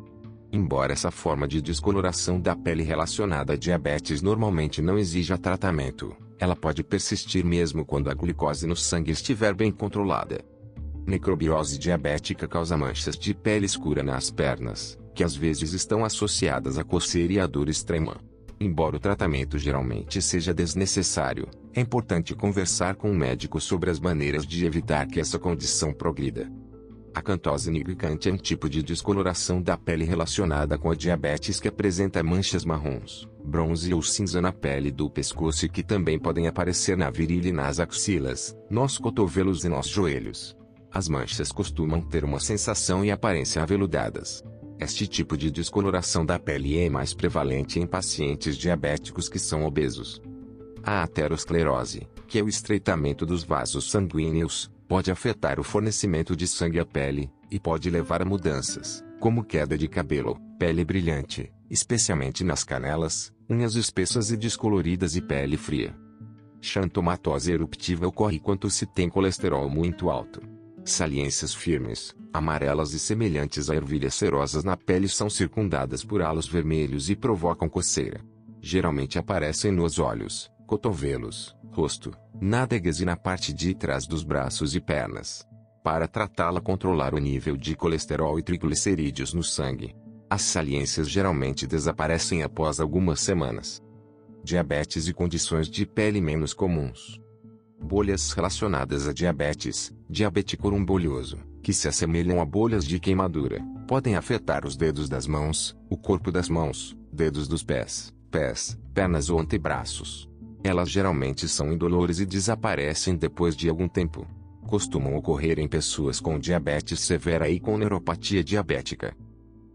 Embora 0.52 0.94
essa 0.94 1.10
forma 1.10 1.48
de 1.48 1.64
descoloração 1.64 2.40
da 2.40 2.56
pele 2.56 2.84
relacionada 2.84 3.54
a 3.54 3.58
diabetes 3.58 4.22
normalmente 4.22 4.84
não 4.84 5.00
exija 5.00 5.38
tratamento, 5.38 6.16
ela 6.40 6.56
pode 6.56 6.84
persistir 6.84 7.46
mesmo 7.46 7.86
quando 7.86 8.10
a 8.10 8.14
glicose 8.14 8.68
no 8.68 8.76
sangue 8.76 9.12
estiver 9.12 9.54
bem 9.54 9.72
controlada. 9.72 10.40
Necrobiose 11.06 11.80
diabética 11.80 12.48
causa 12.48 12.78
manchas 12.78 13.18
de 13.18 13.34
pele 13.34 13.66
escura 13.66 14.04
nas 14.04 14.30
pernas, 14.30 15.00
que 15.16 15.24
às 15.24 15.36
vezes 15.36 15.74
estão 15.74 16.04
associadas 16.04 16.78
a 16.78 16.84
coceira 16.84 17.34
e 17.34 17.40
a 17.40 17.48
dor 17.48 17.70
extrema. 17.70 18.18
Embora 18.60 18.96
o 18.96 19.00
tratamento 19.00 19.58
geralmente 19.58 20.22
seja 20.22 20.54
desnecessário, 20.54 21.48
é 21.74 21.82
importante 21.82 22.36
conversar 22.36 22.96
com 22.96 23.12
o 23.12 23.16
médico 23.16 23.62
sobre 23.62 23.90
as 23.90 24.00
maneiras 24.00 24.46
de 24.46 24.66
evitar 24.66 25.08
que 25.08 25.20
essa 25.20 25.38
condição 25.38 25.94
progrida. 25.94 26.52
A 27.18 27.22
cantose 27.24 27.72
nigricante 27.72 28.30
é 28.30 28.32
um 28.32 28.38
tipo 28.38 28.70
de 28.70 28.84
descoloração 28.84 29.60
da 29.60 29.76
pele 29.76 30.06
relacionada 30.06 30.78
com 30.78 30.92
a 30.92 30.96
diabetes 30.96 31.60
que 31.60 31.68
apresenta 31.68 32.22
manchas 32.22 32.64
marrons, 32.64 33.28
bronze 33.44 33.92
ou 33.92 34.04
cinza 34.04 34.40
na 34.40 34.54
pele 34.54 34.92
do 34.92 35.10
pescoço 35.10 35.66
e 35.66 35.70
que 35.70 35.82
também 35.82 36.20
podem 36.20 36.48
aparecer 36.48 36.96
na 36.96 37.10
virilha 37.10 37.50
e 37.50 37.52
nas 37.52 37.80
axilas, 37.80 38.56
nos 38.70 39.00
cotovelos 39.00 39.66
e 39.66 39.68
nos 39.68 39.88
joelhos. 39.88 40.56
As 40.92 41.10
manchas 41.10 41.52
costumam 41.52 42.02
ter 42.02 42.24
uma 42.24 42.40
sensação 42.40 43.04
e 43.04 43.10
aparência 43.10 43.64
aveludadas. 43.64 44.44
Este 44.80 45.08
tipo 45.08 45.36
de 45.36 45.50
descoloração 45.50 46.24
da 46.24 46.38
pele 46.38 46.78
é 46.78 46.88
mais 46.88 47.16
prevalente 47.16 47.80
em 47.80 47.88
pacientes 47.88 48.56
diabéticos 48.56 49.28
que 49.28 49.40
são 49.40 49.66
obesos. 49.66 50.22
A 50.84 51.02
aterosclerose, 51.02 52.08
que 52.28 52.38
é 52.38 52.44
o 52.44 52.48
estreitamento 52.48 53.26
dos 53.26 53.44
vasos 53.44 53.90
sanguíneos, 53.90 54.70
pode 54.88 55.12
afetar 55.12 55.60
o 55.60 55.64
fornecimento 55.64 56.36
de 56.36 56.48
sangue 56.48 56.80
à 56.80 56.86
pele, 56.86 57.30
e 57.52 57.60
pode 57.60 57.90
levar 57.90 58.22
a 58.22 58.26
mudanças, 58.26 59.04
como 59.20 59.44
queda 59.44 59.78
de 59.78 59.88
cabelo, 59.88 60.40
pele 60.58 60.84
brilhante, 60.86 61.52
especialmente 61.70 62.44
nas 62.44 62.64
canelas, 62.64 63.34
unhas 63.50 63.76
espessas 63.76 64.32
e 64.32 64.38
descoloridas 64.38 65.16
e 65.16 65.22
pele 65.22 65.58
fria. 65.58 65.96
Xantomatose 66.62 67.52
eruptiva 67.52 68.08
ocorre 68.08 68.40
quando 68.40 68.70
se 68.70 68.86
tem 68.86 69.10
colesterol 69.10 69.70
muito 69.70 70.10
alto. 70.10 70.42
Saliências 70.84 71.54
firmes, 71.54 72.16
amarelas 72.34 72.94
e 72.94 73.00
semelhantes 73.00 73.70
a 73.70 73.76
ervilhas 73.76 74.16
cerosas 74.16 74.64
na 74.64 74.78
pele 74.78 75.08
são 75.08 75.30
circundadas 75.30 76.04
por 76.04 76.22
halos 76.22 76.48
vermelhos 76.48 77.10
e 77.10 77.16
provocam 77.16 77.70
coceira. 77.70 78.22
Geralmente 78.62 79.20
aparecem 79.20 79.72
nos 79.72 80.00
olhos, 80.00 80.50
cotovelos, 80.68 81.56
rosto, 81.72 82.14
nádegas 82.40 83.00
e 83.00 83.06
na 83.06 83.16
parte 83.16 83.54
de 83.54 83.74
trás 83.74 84.06
dos 84.06 84.22
braços 84.22 84.76
e 84.76 84.82
pernas. 84.82 85.48
Para 85.82 86.08
tratá-la 86.08 86.60
controlar 86.60 87.16
o 87.16 87.18
nível 87.18 87.56
de 87.56 87.74
colesterol 87.74 88.38
e 88.38 88.44
triglicerídeos 88.44 89.34
no 89.34 89.42
sangue. 89.42 89.96
As 90.30 90.42
saliências 90.42 91.10
geralmente 91.10 91.66
desaparecem 91.66 92.44
após 92.44 92.82
algumas 92.82 93.22
semanas. 93.22 93.82
Diabetes 94.44 95.08
e 95.08 95.14
condições 95.14 95.70
de 95.70 95.86
pele 95.86 96.20
menos 96.20 96.54
comuns. 96.54 97.18
Bolhas 97.82 98.34
relacionadas 98.34 99.08
a 99.08 99.14
diabetes, 99.14 99.94
diabeticorum 100.10 100.84
bolhoso, 100.84 101.38
que 101.64 101.72
se 101.72 101.88
assemelham 101.88 102.42
a 102.42 102.46
bolhas 102.46 102.84
de 102.84 103.00
queimadura, 103.00 103.64
podem 103.88 104.16
afetar 104.16 104.66
os 104.66 104.76
dedos 104.76 105.08
das 105.08 105.28
mãos, 105.28 105.78
o 105.90 105.96
corpo 105.96 106.30
das 106.30 106.50
mãos, 106.50 106.98
dedos 107.14 107.48
dos 107.48 107.64
pés, 107.64 108.14
pés, 108.30 108.78
pernas 108.94 109.30
ou 109.30 109.40
antebraços. 109.40 110.28
Elas 110.64 110.90
geralmente 110.90 111.48
são 111.48 111.72
indolores 111.72 112.20
e 112.20 112.26
desaparecem 112.26 113.16
depois 113.16 113.56
de 113.56 113.70
algum 113.70 113.88
tempo. 113.88 114.28
Costumam 114.68 115.16
ocorrer 115.16 115.60
em 115.60 115.68
pessoas 115.68 116.20
com 116.20 116.38
diabetes 116.38 117.00
severa 117.00 117.50
e 117.50 117.60
com 117.60 117.78
neuropatia 117.78 118.44
diabética. 118.44 119.16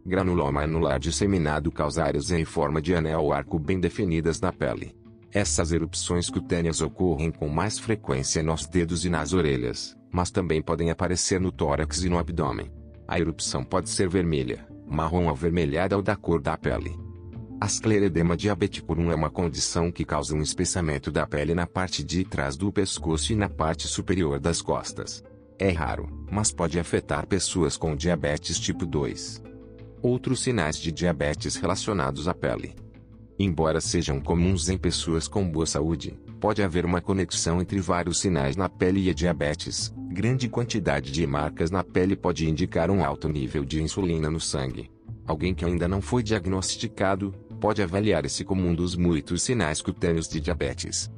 Granuloma 0.04 0.62
anular 0.62 0.98
disseminado 0.98 1.70
causa 1.70 2.04
áreas 2.04 2.30
em 2.30 2.44
forma 2.44 2.82
de 2.82 2.94
anel 2.94 3.20
ou 3.20 3.32
arco 3.32 3.58
bem 3.58 3.78
definidas 3.78 4.40
na 4.40 4.52
pele. 4.52 4.94
Essas 5.32 5.72
erupções 5.72 6.28
cutâneas 6.28 6.82
ocorrem 6.82 7.30
com 7.30 7.48
mais 7.48 7.78
frequência 7.78 8.42
nos 8.42 8.66
dedos 8.66 9.04
e 9.06 9.08
nas 9.08 9.32
orelhas, 9.32 9.96
mas 10.12 10.30
também 10.30 10.60
podem 10.60 10.90
aparecer 10.90 11.40
no 11.40 11.50
tórax 11.50 12.02
e 12.02 12.10
no 12.10 12.18
abdômen. 12.18 12.70
A 13.08 13.18
erupção 13.18 13.64
pode 13.64 13.88
ser 13.88 14.08
vermelha, 14.08 14.66
marrom 14.86 15.30
avermelhada 15.30 15.96
ou 15.96 16.02
da 16.02 16.16
cor 16.16 16.40
da 16.40 16.56
pele. 16.58 16.94
A 17.62 17.64
escleredema 17.64 18.36
diabeticorum 18.36 19.12
é 19.12 19.14
uma 19.14 19.30
condição 19.30 19.88
que 19.92 20.04
causa 20.04 20.34
um 20.34 20.42
espessamento 20.42 21.12
da 21.12 21.24
pele 21.28 21.54
na 21.54 21.64
parte 21.64 22.02
de 22.02 22.24
trás 22.24 22.56
do 22.56 22.72
pescoço 22.72 23.32
e 23.32 23.36
na 23.36 23.48
parte 23.48 23.86
superior 23.86 24.40
das 24.40 24.60
costas. 24.60 25.22
É 25.60 25.70
raro, 25.70 26.08
mas 26.28 26.50
pode 26.50 26.76
afetar 26.80 27.24
pessoas 27.24 27.76
com 27.76 27.94
diabetes 27.94 28.58
tipo 28.58 28.84
2. 28.84 29.44
Outros 30.02 30.42
sinais 30.42 30.76
de 30.76 30.90
diabetes 30.90 31.54
relacionados 31.54 32.26
à 32.26 32.34
pele. 32.34 32.74
Embora 33.38 33.80
sejam 33.80 34.20
comuns 34.20 34.68
em 34.68 34.76
pessoas 34.76 35.28
com 35.28 35.48
boa 35.48 35.64
saúde, 35.64 36.18
pode 36.40 36.64
haver 36.64 36.84
uma 36.84 37.00
conexão 37.00 37.60
entre 37.60 37.78
vários 37.78 38.18
sinais 38.18 38.56
na 38.56 38.68
pele 38.68 39.04
e 39.04 39.10
a 39.10 39.14
diabetes. 39.14 39.94
Grande 40.10 40.48
quantidade 40.48 41.12
de 41.12 41.24
marcas 41.28 41.70
na 41.70 41.84
pele 41.84 42.16
pode 42.16 42.44
indicar 42.50 42.90
um 42.90 43.04
alto 43.04 43.28
nível 43.28 43.64
de 43.64 43.80
insulina 43.80 44.28
no 44.28 44.40
sangue. 44.40 44.90
Alguém 45.24 45.54
que 45.54 45.64
ainda 45.64 45.86
não 45.86 46.00
foi 46.00 46.22
diagnosticado, 46.22 47.32
pode 47.62 47.80
avaliar 47.80 48.24
esse 48.24 48.44
como 48.44 48.66
um 48.66 48.74
dos 48.74 48.96
muitos 48.96 49.40
sinais 49.40 49.80
cutâneos 49.80 50.28
de 50.28 50.40
diabetes. 50.40 51.08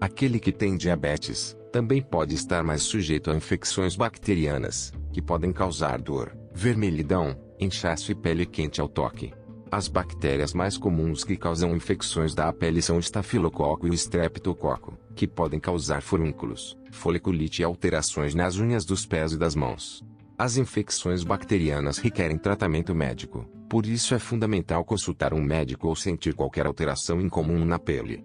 Aquele 0.00 0.40
que 0.40 0.50
tem 0.50 0.74
diabetes 0.74 1.54
também 1.70 2.00
pode 2.00 2.34
estar 2.34 2.64
mais 2.64 2.82
sujeito 2.82 3.30
a 3.30 3.36
infecções 3.36 3.94
bacterianas, 3.94 4.90
que 5.12 5.20
podem 5.20 5.52
causar 5.52 6.00
dor, 6.00 6.34
vermelhidão, 6.54 7.38
inchaço 7.60 8.10
e 8.10 8.14
pele 8.14 8.46
quente 8.46 8.80
ao 8.80 8.88
toque. 8.88 9.34
As 9.70 9.86
bactérias 9.86 10.54
mais 10.54 10.78
comuns 10.78 11.24
que 11.24 11.36
causam 11.36 11.76
infecções 11.76 12.34
da 12.34 12.50
pele 12.54 12.80
são 12.80 12.96
o 12.96 13.00
estafilococo 13.00 13.86
e 13.86 13.90
o 13.90 13.94
streptococo, 13.94 14.98
que 15.14 15.26
podem 15.26 15.60
causar 15.60 16.00
furúnculos, 16.00 16.74
foliculite 16.90 17.60
e 17.60 17.64
alterações 17.66 18.34
nas 18.34 18.56
unhas 18.56 18.86
dos 18.86 19.04
pés 19.04 19.32
e 19.32 19.38
das 19.38 19.54
mãos. 19.54 20.02
As 20.38 20.56
infecções 20.56 21.22
bacterianas 21.22 21.98
requerem 21.98 22.38
tratamento 22.38 22.94
médico, 22.94 23.46
por 23.72 23.86
isso 23.86 24.14
é 24.14 24.18
fundamental 24.18 24.84
consultar 24.84 25.32
um 25.32 25.42
médico 25.42 25.88
ou 25.88 25.96
sentir 25.96 26.34
qualquer 26.34 26.66
alteração 26.66 27.18
incomum 27.22 27.64
na 27.64 27.78
pele. 27.78 28.22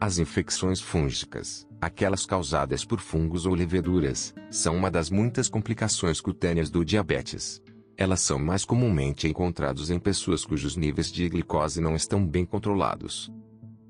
As 0.00 0.16
infecções 0.16 0.80
fúngicas, 0.80 1.66
aquelas 1.78 2.24
causadas 2.24 2.86
por 2.86 2.98
fungos 2.98 3.44
ou 3.44 3.52
leveduras, 3.52 4.32
são 4.50 4.74
uma 4.74 4.90
das 4.90 5.10
muitas 5.10 5.46
complicações 5.46 6.22
cutâneas 6.22 6.70
do 6.70 6.86
diabetes. 6.86 7.60
Elas 7.98 8.22
são 8.22 8.38
mais 8.38 8.64
comumente 8.64 9.28
encontradas 9.28 9.90
em 9.90 9.98
pessoas 9.98 10.42
cujos 10.42 10.74
níveis 10.74 11.12
de 11.12 11.28
glicose 11.28 11.82
não 11.82 11.94
estão 11.94 12.26
bem 12.26 12.46
controlados. 12.46 13.30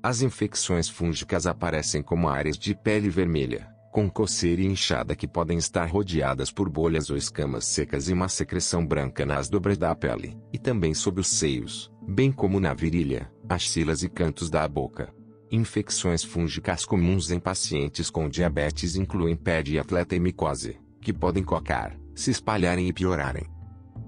As 0.03 0.21
infecções 0.21 0.89
fúngicas 0.89 1.47
aparecem 1.47 2.01
como 2.01 2.27
áreas 2.27 2.57
de 2.57 2.75
pele 2.75 3.09
vermelha, 3.09 3.73
com 3.91 4.09
coceira 4.09 4.61
e 4.61 4.65
inchada 4.65 5.15
que 5.15 5.27
podem 5.27 5.57
estar 5.57 5.85
rodeadas 5.85 6.51
por 6.51 6.69
bolhas 6.69 7.09
ou 7.09 7.17
escamas 7.17 7.65
secas 7.65 8.07
e 8.07 8.13
uma 8.13 8.29
secreção 8.29 8.85
branca 8.85 9.25
nas 9.25 9.49
dobras 9.49 9.77
da 9.77 9.93
pele, 9.95 10.37
e 10.53 10.59
também 10.59 10.93
sob 10.93 11.19
os 11.19 11.27
seios, 11.27 11.91
bem 12.07 12.31
como 12.31 12.59
na 12.59 12.73
virilha, 12.73 13.31
axilas 13.47 14.03
e 14.03 14.09
cantos 14.09 14.49
da 14.49 14.67
boca. 14.67 15.13
Infecções 15.51 16.23
fúngicas 16.23 16.85
comuns 16.85 17.31
em 17.31 17.39
pacientes 17.39 18.09
com 18.09 18.29
diabetes 18.29 18.95
incluem 18.95 19.35
pele 19.35 19.71
e 19.71 19.79
atleta 19.79 20.15
e 20.15 20.19
micose, 20.19 20.77
que 21.01 21.11
podem 21.11 21.43
cocar, 21.43 21.97
se 22.13 22.29
espalharem 22.29 22.87
e 22.87 22.93
piorarem. 22.93 23.47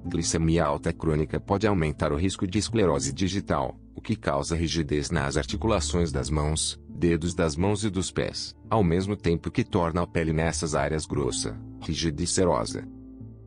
Glicemia 0.06 0.66
alta 0.66 0.92
crônica 0.92 1.40
pode 1.40 1.66
aumentar 1.68 2.12
o 2.12 2.18
risco 2.18 2.48
de 2.48 2.58
esclerose 2.58 3.14
digital, 3.14 3.80
o 3.96 4.02
que 4.02 4.16
causa 4.16 4.56
rigidez 4.56 5.12
nas 5.12 5.38
articulações 5.38 6.12
das 6.12 6.30
mãos, 6.30 6.80
dedos 6.96 7.34
das 7.34 7.56
mãos 7.56 7.84
e 7.84 7.90
dos 7.90 8.12
pés, 8.12 8.56
ao 8.70 8.84
mesmo 8.84 9.16
tempo 9.16 9.50
que 9.50 9.64
torna 9.64 10.02
a 10.02 10.08
pele 10.08 10.34
nessas 10.34 10.76
áreas 10.76 11.06
grossa, 11.06 11.58
rígida 11.82 12.22
e 12.22 12.28
serosa. 12.28 12.88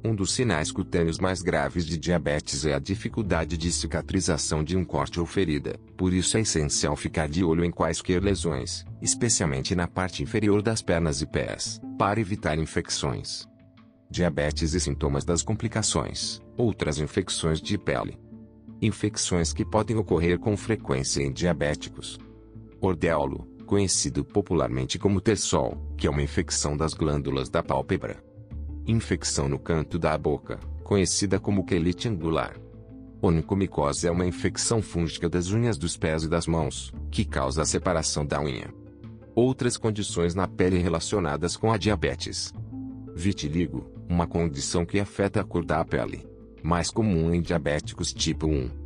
Um 0.07 0.15
dos 0.15 0.33
sinais 0.35 0.71
cutâneos 0.71 1.19
mais 1.19 1.41
graves 1.41 1.87
de 1.87 1.97
diabetes 1.97 2.67
é 2.67 2.75
a 2.75 2.79
dificuldade 2.79 3.57
de 3.57 3.73
cicatrização 3.73 4.63
de 4.63 4.77
um 4.77 4.85
corte 4.85 5.19
ou 5.19 5.25
ferida, 5.25 5.81
por 5.97 6.13
isso 6.13 6.37
é 6.37 6.41
essencial 6.41 6.95
ficar 6.95 7.27
de 7.27 7.43
olho 7.43 7.65
em 7.65 7.71
quaisquer 7.71 8.23
lesões, 8.23 8.85
especialmente 9.01 9.75
na 9.75 9.89
parte 9.89 10.23
inferior 10.23 10.61
das 10.61 10.83
pernas 10.83 11.23
e 11.23 11.27
pés, 11.27 11.81
para 11.99 12.21
evitar 12.21 12.59
infecções. 12.59 13.49
Diabetes 14.11 14.75
e 14.75 14.81
sintomas 14.81 15.25
das 15.25 15.43
complicações, 15.43 16.39
outras 16.55 16.99
infecções 16.99 17.59
de 17.59 17.79
pele. 17.79 18.19
Infecções 18.83 19.55
que 19.55 19.65
podem 19.65 19.97
ocorrer 19.97 20.39
com 20.39 20.55
frequência 20.55 21.23
em 21.23 21.33
diabéticos. 21.33 22.19
Ordeolo, 22.87 23.47
conhecido 23.67 24.25
popularmente 24.25 24.99
como 24.99 25.21
tersol, 25.21 25.77
que 25.97 26.07
é 26.07 26.11
uma 26.11 26.23
infecção 26.23 26.77
das 26.77 26.95
glândulas 26.95 27.49
da 27.49 27.63
pálpebra 27.63 28.23
Infecção 28.87 29.49
no 29.49 29.59
canto 29.59 29.99
da 29.99 30.17
boca, 30.19 30.61
conhecida 30.83 31.41
como 31.41 31.65
quelite 31.65 32.07
angular. 32.07 32.55
Onicomicose 33.23 34.07
é 34.07 34.11
uma 34.11 34.27
infecção 34.27 34.83
fúngica 34.83 35.27
das 35.27 35.51
unhas 35.51 35.79
dos 35.79 35.97
pés 35.97 36.25
e 36.25 36.29
das 36.29 36.47
mãos, 36.47 36.93
que 37.11 37.25
causa 37.25 37.63
a 37.63 37.65
separação 37.65 38.27
da 38.27 38.43
unha. 38.43 38.69
Outras 39.35 39.79
condições 39.79 40.35
na 40.35 40.47
pele 40.47 40.77
relacionadas 40.77 41.57
com 41.57 41.73
a 41.73 41.79
diabetes. 41.79 42.53
Vitiligo, 43.15 43.91
uma 44.07 44.27
condição 44.27 44.85
que 44.85 45.01
afeta 45.01 45.41
a 45.41 45.45
cor 45.45 45.65
da 45.65 45.83
pele. 45.83 46.29
Mais 46.63 46.91
comum 46.91 47.33
em 47.33 47.41
diabéticos 47.41 48.13
tipo 48.13 48.47
1. 48.47 48.84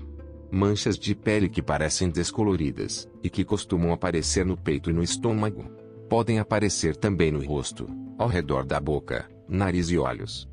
Manchas 0.51 0.99
de 0.99 1.15
pele 1.15 1.47
que 1.49 1.61
parecem 1.61 2.09
descoloridas, 2.09 3.07
e 3.23 3.29
que 3.29 3.45
costumam 3.45 3.93
aparecer 3.93 4.47
no 4.47 4.57
peito 4.57 4.89
e 4.89 4.95
no 4.95 5.03
estômago. 5.03 5.67
Podem 6.09 6.39
aparecer 6.39 6.97
também 6.97 7.31
no 7.31 7.45
rosto, 7.45 7.87
ao 8.17 8.29
redor 8.29 8.65
da 8.65 8.81
boca, 8.81 9.29
nariz 9.47 9.91
e 9.91 9.99
olhos. 9.99 10.49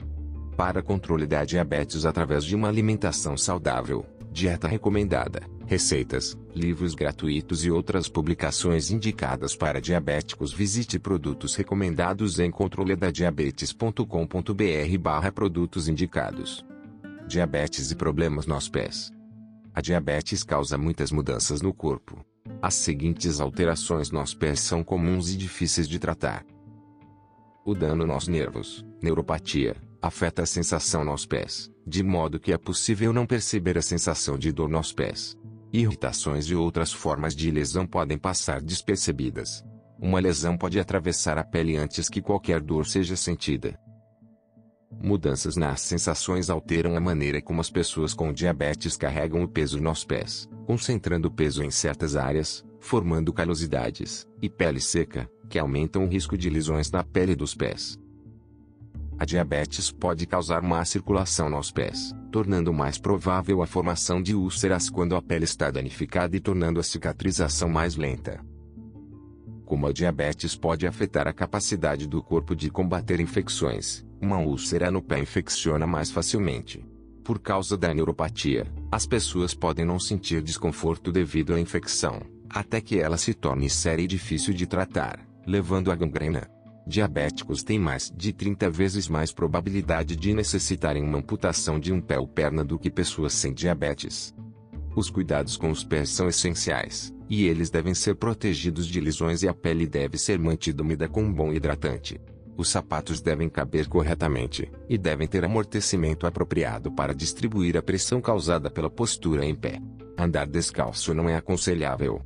Para 0.58 0.82
controle 0.82 1.26
da 1.26 1.46
diabetes 1.46 2.06
através 2.06 2.44
de 2.44 2.54
uma 2.56 2.68
alimentação 2.68 3.38
saudável, 3.38 4.06
dieta 4.32 4.68
recomendada, 4.68 5.44
receitas, 5.66 6.38
livros 6.54 6.94
gratuitos 6.94 7.64
e 7.64 7.72
outras 7.72 8.10
publicações 8.10 8.92
indicadas 8.92 9.56
para 9.56 9.80
diabéticos, 9.80 10.54
visite 10.54 11.00
produtos 11.00 11.56
recomendados 11.56 12.38
em 12.38 12.52
controledadiabetes.com.br/barra 12.52 15.32
produtos 15.32 15.88
indicados. 15.88 16.66
Diabetes 17.28 17.92
e 17.92 17.96
problemas 17.96 18.46
nos 18.46 18.68
pés. 18.68 19.15
A 19.76 19.82
diabetes 19.82 20.42
causa 20.42 20.78
muitas 20.78 21.12
mudanças 21.12 21.62
no 21.62 21.74
corpo. 21.74 22.26
As 22.62 22.76
seguintes 22.76 23.42
alterações 23.42 24.10
nos 24.10 24.34
pés 24.34 24.62
são 24.62 24.82
comuns 24.82 25.30
e 25.34 25.36
difíceis 25.36 25.86
de 25.86 26.00
tratar. 26.00 26.46
O 27.66 27.76
dano 27.76 28.08
nos 28.08 28.26
nervos, 28.26 28.86
neuropatia, 29.04 29.76
afeta 30.02 30.44
a 30.44 30.46
sensação 30.46 31.04
nos 31.04 31.26
pés, 31.26 31.70
de 31.86 32.02
modo 32.02 32.40
que 32.40 32.54
é 32.54 32.58
possível 32.58 33.12
não 33.12 33.26
perceber 33.26 33.78
a 33.78 33.82
sensação 33.82 34.38
de 34.38 34.50
dor 34.50 34.70
nos 34.70 34.94
pés. 34.94 35.38
Irritações 35.74 36.46
e 36.46 36.56
outras 36.56 36.94
formas 36.94 37.36
de 37.36 37.52
lesão 37.52 37.86
podem 37.86 38.18
passar 38.18 38.62
despercebidas. 38.62 39.62
Uma 40.00 40.22
lesão 40.22 40.58
pode 40.58 40.80
atravessar 40.80 41.38
a 41.38 41.44
pele 41.44 41.76
antes 41.76 42.08
que 42.08 42.22
qualquer 42.22 42.62
dor 42.62 42.86
seja 42.86 43.18
sentida. 43.18 43.78
Mudanças 45.02 45.56
nas 45.56 45.82
sensações 45.82 46.50
alteram 46.50 46.96
a 46.96 47.00
maneira 47.00 47.42
como 47.42 47.62
as 47.62 47.70
pessoas 47.70 48.14
com 48.14 48.34
diabetes 48.34 48.98
carregam 48.98 49.44
o 49.44 49.48
peso 49.48 49.80
nos 49.80 50.04
pés, 50.04 50.50
concentrando 50.66 51.28
o 51.28 51.32
peso 51.32 51.64
em 51.64 51.70
certas 51.70 52.16
áreas, 52.16 52.66
formando 52.80 53.34
calosidades 53.34 54.28
e 54.42 54.50
pele 54.50 54.80
seca, 54.80 55.30
que 55.50 55.60
aumentam 55.60 56.06
o 56.06 56.08
risco 56.08 56.38
de 56.38 56.50
lesões 56.50 56.90
na 56.92 57.04
pele 57.04 57.36
dos 57.36 57.54
pés. 57.54 58.00
A 59.18 59.24
diabetes 59.24 59.92
pode 59.92 60.26
causar 60.26 60.62
má 60.62 60.84
circulação 60.84 61.50
nos 61.50 61.72
pés, 61.72 62.14
tornando 62.32 62.74
mais 62.74 62.98
provável 62.98 63.62
a 63.62 63.68
formação 63.68 64.22
de 64.22 64.36
úlceras 64.36 64.90
quando 64.90 65.16
a 65.16 65.22
pele 65.22 65.46
está 65.46 65.72
danificada 65.72 66.36
e 66.36 66.40
tornando 66.40 66.82
a 66.82 66.84
cicatrização 66.84 67.70
mais 67.70 67.96
lenta. 67.96 68.44
Como 69.66 69.88
a 69.88 69.94
diabetes 69.94 70.56
pode 70.56 70.86
afetar 70.86 71.28
a 71.28 71.34
capacidade 71.34 72.08
do 72.08 72.22
corpo 72.22 72.56
de 72.56 72.70
combater 72.70 73.20
infecções, 73.20 74.05
uma 74.22 74.40
úlcera 74.40 74.90
no 74.90 75.02
pé 75.02 75.20
infecciona 75.20 75.86
mais 75.86 76.12
facilmente. 76.12 76.86
Por 77.24 77.40
causa 77.40 77.78
da 77.78 77.94
neuropatia, 77.94 78.68
as 78.92 79.06
pessoas 79.06 79.54
podem 79.54 79.86
não 79.86 80.00
sentir 80.00 80.42
desconforto 80.42 81.12
devido 81.12 81.54
à 81.54 81.60
infecção, 81.60 82.22
até 82.50 82.80
que 82.80 83.00
ela 83.00 83.18
se 83.18 83.34
torne 83.34 83.70
séria 83.70 84.04
e 84.04 84.08
difícil 84.08 84.54
de 84.54 84.66
tratar 84.66 85.26
levando 85.46 85.92
à 85.92 85.96
gangrena. 85.96 86.50
Diabéticos 86.88 87.64
têm 87.64 87.80
mais 87.80 88.12
de 88.16 88.32
30 88.32 88.70
vezes 88.70 89.08
mais 89.08 89.32
probabilidade 89.32 90.16
de 90.16 90.34
necessitarem 90.34 91.04
uma 91.04 91.18
amputação 91.18 91.80
de 91.80 91.92
um 91.92 92.02
pé 92.02 92.20
ou 92.20 92.28
perna 92.28 92.64
do 92.64 92.78
que 92.78 92.92
pessoas 92.92 93.34
sem 93.34 93.54
diabetes. 93.54 94.36
Os 94.96 95.10
cuidados 95.10 95.58
com 95.58 95.70
os 95.70 95.84
pés 95.84 96.10
são 96.10 96.28
essenciais, 96.28 97.14
e 97.30 97.46
eles 97.46 97.70
devem 97.70 97.94
ser 97.94 98.16
protegidos 98.16 98.88
de 98.88 99.00
lesões 99.00 99.44
e 99.44 99.48
a 99.48 99.54
pele 99.54 99.88
deve 99.88 100.18
ser 100.18 100.40
mantida 100.40 100.84
úmida 100.84 101.08
com 101.08 101.24
um 101.24 101.34
bom 101.34 101.52
hidratante. 101.52 102.20
Os 102.58 102.70
sapatos 102.70 103.22
devem 103.22 103.50
caber 103.50 103.88
corretamente, 103.88 104.72
e 104.88 104.98
devem 104.98 105.28
ter 105.28 105.44
amortecimento 105.44 106.26
apropriado 106.26 106.92
para 106.92 107.14
distribuir 107.14 107.76
a 107.76 107.82
pressão 107.82 108.22
causada 108.22 108.70
pela 108.70 108.90
postura 108.90 109.46
em 109.46 109.54
pé. 109.54 109.82
Andar 110.18 110.48
descalço 110.48 111.14
não 111.14 111.28
é 111.28 111.36
aconselhável. 111.36 112.22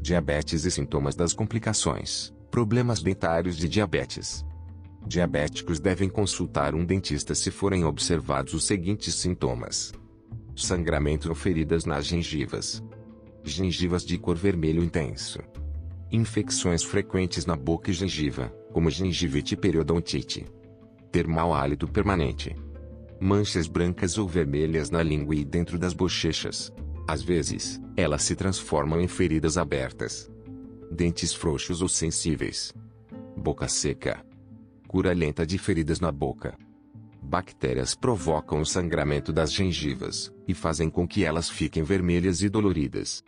Diabetes 0.00 0.64
e 0.64 0.70
sintomas 0.70 1.14
das 1.14 1.34
complicações. 1.34 2.32
Problemas 2.50 3.02
dentários 3.02 3.56
de 3.56 3.68
diabetes. 3.68 4.44
Diabéticos 5.06 5.78
devem 5.78 6.08
consultar 6.08 6.74
um 6.74 6.84
dentista 6.84 7.34
se 7.34 7.50
forem 7.50 7.84
observados 7.84 8.54
os 8.54 8.64
seguintes 8.64 9.14
sintomas: 9.14 9.92
sangramento 10.56 11.28
ou 11.28 11.34
feridas 11.34 11.84
nas 11.84 12.06
gengivas, 12.06 12.82
gengivas 13.44 14.04
de 14.04 14.18
cor 14.18 14.36
vermelho 14.36 14.82
intenso, 14.82 15.40
infecções 16.10 16.82
frequentes 16.82 17.46
na 17.46 17.56
boca 17.56 17.90
e 17.90 17.94
gengiva, 17.94 18.52
como 18.72 18.90
gengivite 18.90 19.54
e 19.54 19.56
periodontite, 19.56 20.46
ter 21.10 21.26
mau 21.26 21.54
hálito 21.54 21.88
permanente, 21.88 22.54
manchas 23.20 23.66
brancas 23.66 24.18
ou 24.18 24.28
vermelhas 24.28 24.90
na 24.90 25.02
língua 25.02 25.34
e 25.34 25.44
dentro 25.44 25.78
das 25.78 25.92
bochechas. 25.92 26.72
Às 27.06 27.22
vezes, 27.22 27.80
elas 27.96 28.22
se 28.22 28.36
transformam 28.36 29.00
em 29.00 29.08
feridas 29.08 29.56
abertas 29.56 30.30
dentes 30.90 31.32
frouxos 31.32 31.82
ou 31.82 31.88
sensíveis, 31.88 32.72
boca 33.36 33.68
seca, 33.68 34.24
cura 34.86 35.12
lenta 35.12 35.46
de 35.46 35.58
feridas 35.58 36.00
na 36.00 36.10
boca. 36.10 36.56
Bactérias 37.22 37.94
provocam 37.94 38.60
o 38.60 38.66
sangramento 38.66 39.32
das 39.32 39.52
gengivas 39.52 40.32
e 40.46 40.54
fazem 40.54 40.88
com 40.88 41.06
que 41.06 41.24
elas 41.24 41.50
fiquem 41.50 41.82
vermelhas 41.82 42.42
e 42.42 42.48
doloridas. 42.48 43.22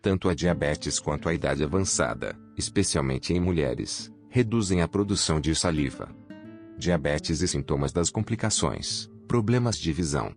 Tanto 0.00 0.28
a 0.28 0.34
diabetes 0.34 0.98
quanto 0.98 1.28
a 1.28 1.34
idade 1.34 1.62
avançada, 1.62 2.38
especialmente 2.56 3.34
em 3.34 3.40
mulheres, 3.40 4.10
reduzem 4.34 4.82
a 4.82 4.88
produção 4.88 5.40
de 5.40 5.54
saliva. 5.54 6.08
Diabetes 6.76 7.40
e 7.40 7.46
sintomas 7.46 7.92
das 7.92 8.10
complicações, 8.10 9.08
problemas 9.28 9.78
de 9.78 9.92
visão. 9.92 10.34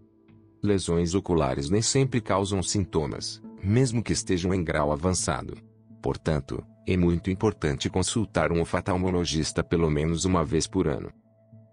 Lesões 0.62 1.16
oculares 1.16 1.72
nem 1.72 1.82
sempre 1.82 2.22
causam 2.22 2.62
sintomas, 2.62 3.42
mesmo 3.60 4.04
que 4.04 4.14
estejam 4.14 4.54
em 4.54 4.64
grau 4.64 4.92
avançado. 4.92 5.58
Portanto, 6.00 6.64
é 6.86 6.96
muito 6.96 7.32
importante 7.32 7.90
consultar 7.90 8.52
um 8.52 8.62
oftalmologista 8.62 9.64
pelo 9.64 9.90
menos 9.90 10.26
uma 10.26 10.46
vez 10.46 10.68
por 10.68 10.88
ano. 10.88 11.12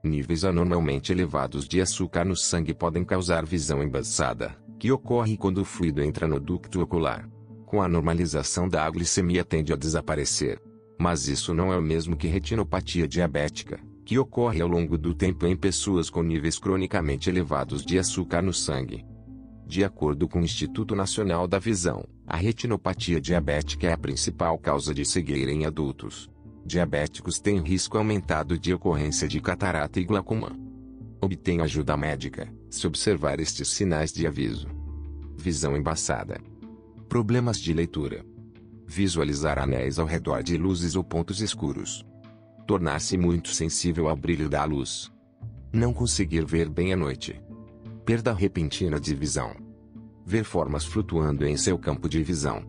Níveis 0.02 0.46
anormalmente 0.46 1.12
elevados 1.12 1.68
de 1.68 1.78
açúcar 1.82 2.24
no 2.24 2.34
sangue 2.34 2.72
podem 2.72 3.04
causar 3.04 3.44
visão 3.44 3.82
embaçada, 3.82 4.56
que 4.78 4.90
ocorre 4.90 5.36
quando 5.36 5.58
o 5.58 5.64
fluido 5.64 6.02
entra 6.02 6.26
no 6.26 6.40
ducto 6.40 6.80
ocular. 6.80 7.28
Com 7.66 7.82
a 7.82 7.88
normalização 7.88 8.66
da 8.66 8.88
glicemia 8.88 9.44
tende 9.44 9.74
a 9.74 9.76
desaparecer. 9.76 10.58
Mas 10.98 11.28
isso 11.28 11.52
não 11.52 11.72
é 11.72 11.78
o 11.78 11.82
mesmo 11.82 12.16
que 12.16 12.26
retinopatia 12.26 13.08
diabética, 13.08 13.80
que 14.04 14.18
ocorre 14.18 14.60
ao 14.60 14.68
longo 14.68 14.98
do 14.98 15.14
tempo 15.14 15.46
em 15.46 15.56
pessoas 15.56 16.10
com 16.10 16.22
níveis 16.22 16.58
cronicamente 16.58 17.30
elevados 17.30 17.84
de 17.84 17.98
açúcar 17.98 18.42
no 18.42 18.52
sangue. 18.52 19.04
De 19.66 19.82
acordo 19.82 20.28
com 20.28 20.40
o 20.40 20.44
Instituto 20.44 20.94
Nacional 20.94 21.48
da 21.48 21.58
Visão, 21.58 22.04
a 22.26 22.36
retinopatia 22.36 23.20
diabética 23.20 23.88
é 23.88 23.92
a 23.92 23.98
principal 23.98 24.58
causa 24.58 24.92
de 24.92 25.04
cegueira 25.04 25.50
em 25.50 25.64
adultos. 25.64 26.30
Diabéticos 26.66 27.40
têm 27.40 27.60
risco 27.60 27.96
aumentado 27.96 28.58
de 28.58 28.72
ocorrência 28.72 29.26
de 29.26 29.40
catarata 29.40 29.98
e 29.98 30.04
glaucoma. 30.04 30.56
Obtenha 31.20 31.64
ajuda 31.64 31.96
médica, 31.96 32.52
se 32.70 32.86
observar 32.86 33.40
estes 33.40 33.68
sinais 33.68 34.12
de 34.12 34.26
aviso. 34.26 34.68
Visão 35.36 35.76
embaçada. 35.76 36.40
Problemas 37.08 37.58
de 37.58 37.72
leitura. 37.72 38.24
Visualizar 38.96 39.58
anéis 39.58 39.98
ao 39.98 40.06
redor 40.06 40.40
de 40.40 40.56
luzes 40.56 40.94
ou 40.94 41.02
pontos 41.02 41.40
escuros. 41.40 42.06
Tornar-se 42.64 43.18
muito 43.18 43.48
sensível 43.48 44.08
ao 44.08 44.14
brilho 44.14 44.48
da 44.48 44.64
luz. 44.64 45.10
Não 45.72 45.92
conseguir 45.92 46.44
ver 46.44 46.68
bem 46.68 46.92
à 46.92 46.96
noite. 46.96 47.42
Perda 48.04 48.32
repentina 48.32 49.00
de 49.00 49.12
visão. 49.12 49.52
Ver 50.24 50.44
formas 50.44 50.84
flutuando 50.84 51.44
em 51.44 51.56
seu 51.56 51.76
campo 51.76 52.08
de 52.08 52.22
visão. 52.22 52.62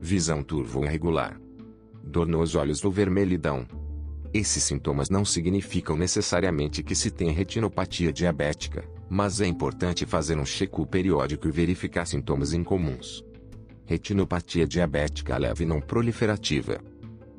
Visão 0.00 0.40
turvo 0.40 0.84
irregular. 0.84 1.36
Dor 2.00 2.28
nos 2.28 2.54
olhos 2.54 2.84
ou 2.84 2.92
vermelhidão. 2.92 3.66
Esses 4.32 4.62
sintomas 4.62 5.10
não 5.10 5.24
significam 5.24 5.96
necessariamente 5.96 6.80
que 6.80 6.94
se 6.94 7.10
tem 7.10 7.32
retinopatia 7.32 8.12
diabética, 8.12 8.84
mas 9.10 9.40
é 9.40 9.48
importante 9.48 10.06
fazer 10.06 10.38
um 10.38 10.44
check-up 10.46 10.88
periódico 10.88 11.48
e 11.48 11.50
verificar 11.50 12.06
sintomas 12.06 12.52
incomuns. 12.52 13.25
Retinopatia 13.86 14.66
diabética 14.66 15.38
leve 15.38 15.64
não 15.64 15.80
proliferativa. 15.80 16.80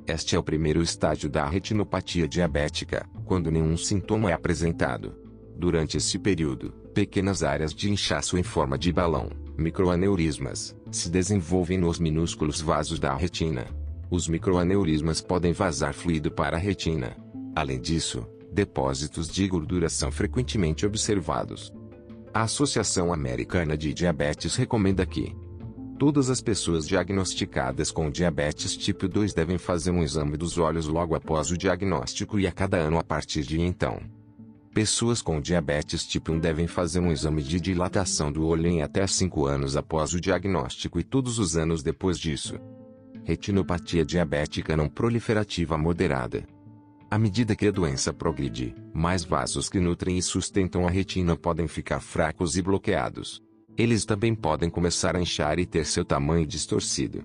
Este 0.07 0.33
é 0.33 0.39
o 0.39 0.43
primeiro 0.43 0.81
estágio 0.81 1.29
da 1.29 1.45
retinopatia 1.45 2.25
diabética, 2.25 3.05
quando 3.25 3.51
nenhum 3.51 3.75
sintoma 3.75 4.31
é 4.31 4.33
apresentado. 4.33 5.13
Durante 5.57 5.97
esse 5.97 6.17
período, 6.17 6.71
pequenas 6.93 7.43
áreas 7.43 7.73
de 7.73 7.91
inchaço 7.91 8.37
em 8.37 8.43
forma 8.43 8.77
de 8.77 8.93
balão, 8.93 9.29
microaneurismas, 9.57 10.73
se 10.89 11.09
desenvolvem 11.09 11.77
nos 11.77 11.99
minúsculos 11.99 12.61
vasos 12.61 12.97
da 12.97 13.13
retina. 13.13 13.67
Os 14.09 14.29
microaneurismas 14.29 15.19
podem 15.19 15.51
vazar 15.51 15.93
fluido 15.93 16.31
para 16.31 16.55
a 16.55 16.59
retina. 16.59 17.17
Além 17.53 17.81
disso, 17.81 18.25
depósitos 18.53 19.27
de 19.27 19.45
gordura 19.49 19.89
são 19.89 20.13
frequentemente 20.13 20.85
observados. 20.85 21.73
A 22.33 22.43
Associação 22.43 23.11
Americana 23.11 23.75
de 23.77 23.93
Diabetes 23.93 24.55
recomenda 24.55 25.05
que 25.05 25.35
todas 25.97 26.29
as 26.29 26.41
pessoas 26.41 26.87
diagnosticadas 26.87 27.91
com 27.91 28.11
diabetes 28.11 28.77
tipo 28.77 29.07
2 29.07 29.33
devem 29.33 29.57
fazer 29.57 29.89
um 29.89 30.03
exame 30.03 30.37
dos 30.37 30.57
olhos 30.57 30.87
logo 30.87 31.15
após 31.15 31.49
o 31.49 31.57
diagnóstico 31.57 32.39
e 32.39 32.45
a 32.45 32.51
cada 32.51 32.77
ano 32.77 32.99
a 32.99 33.03
partir 33.03 33.41
de 33.41 33.59
então. 33.59 33.99
Pessoas 34.73 35.23
com 35.23 35.41
diabetes 35.41 36.05
tipo 36.05 36.31
1 36.31 36.39
devem 36.39 36.67
fazer 36.67 36.99
um 36.99 37.11
exame 37.11 37.41
de 37.41 37.59
dilatação 37.59 38.31
do 38.31 38.45
olho 38.45 38.67
em 38.67 38.83
até 38.83 39.07
5 39.07 39.47
anos 39.47 39.75
após 39.75 40.13
o 40.13 40.21
diagnóstico 40.21 40.99
e 40.99 41.03
todos 41.03 41.39
os 41.39 41.57
anos 41.57 41.81
depois 41.81 42.19
disso. 42.19 42.59
Retinopatia 43.23 44.05
diabética 44.05 44.77
não 44.77 44.87
proliferativa 44.87 45.77
moderada. 45.79 46.45
À 47.09 47.17
medida 47.17 47.55
que 47.55 47.67
a 47.67 47.71
doença 47.71 48.13
progride, 48.13 48.75
mais 48.93 49.23
vasos 49.23 49.67
que 49.67 49.79
nutrem 49.79 50.17
e 50.17 50.21
sustentam 50.21 50.85
a 50.85 50.91
retina 50.91 51.35
podem 51.35 51.67
ficar 51.67 52.01
fracos 52.01 52.55
e 52.55 52.61
bloqueados. 52.61 53.46
Eles 53.77 54.05
também 54.05 54.33
podem 54.33 54.71
começar 54.71 55.15
a 55.15 55.21
inchar 55.21 55.59
e 55.59 55.65
ter 55.65 55.85
seu 55.85 56.03
tamanho 56.03 56.47
distorcido. 56.47 57.23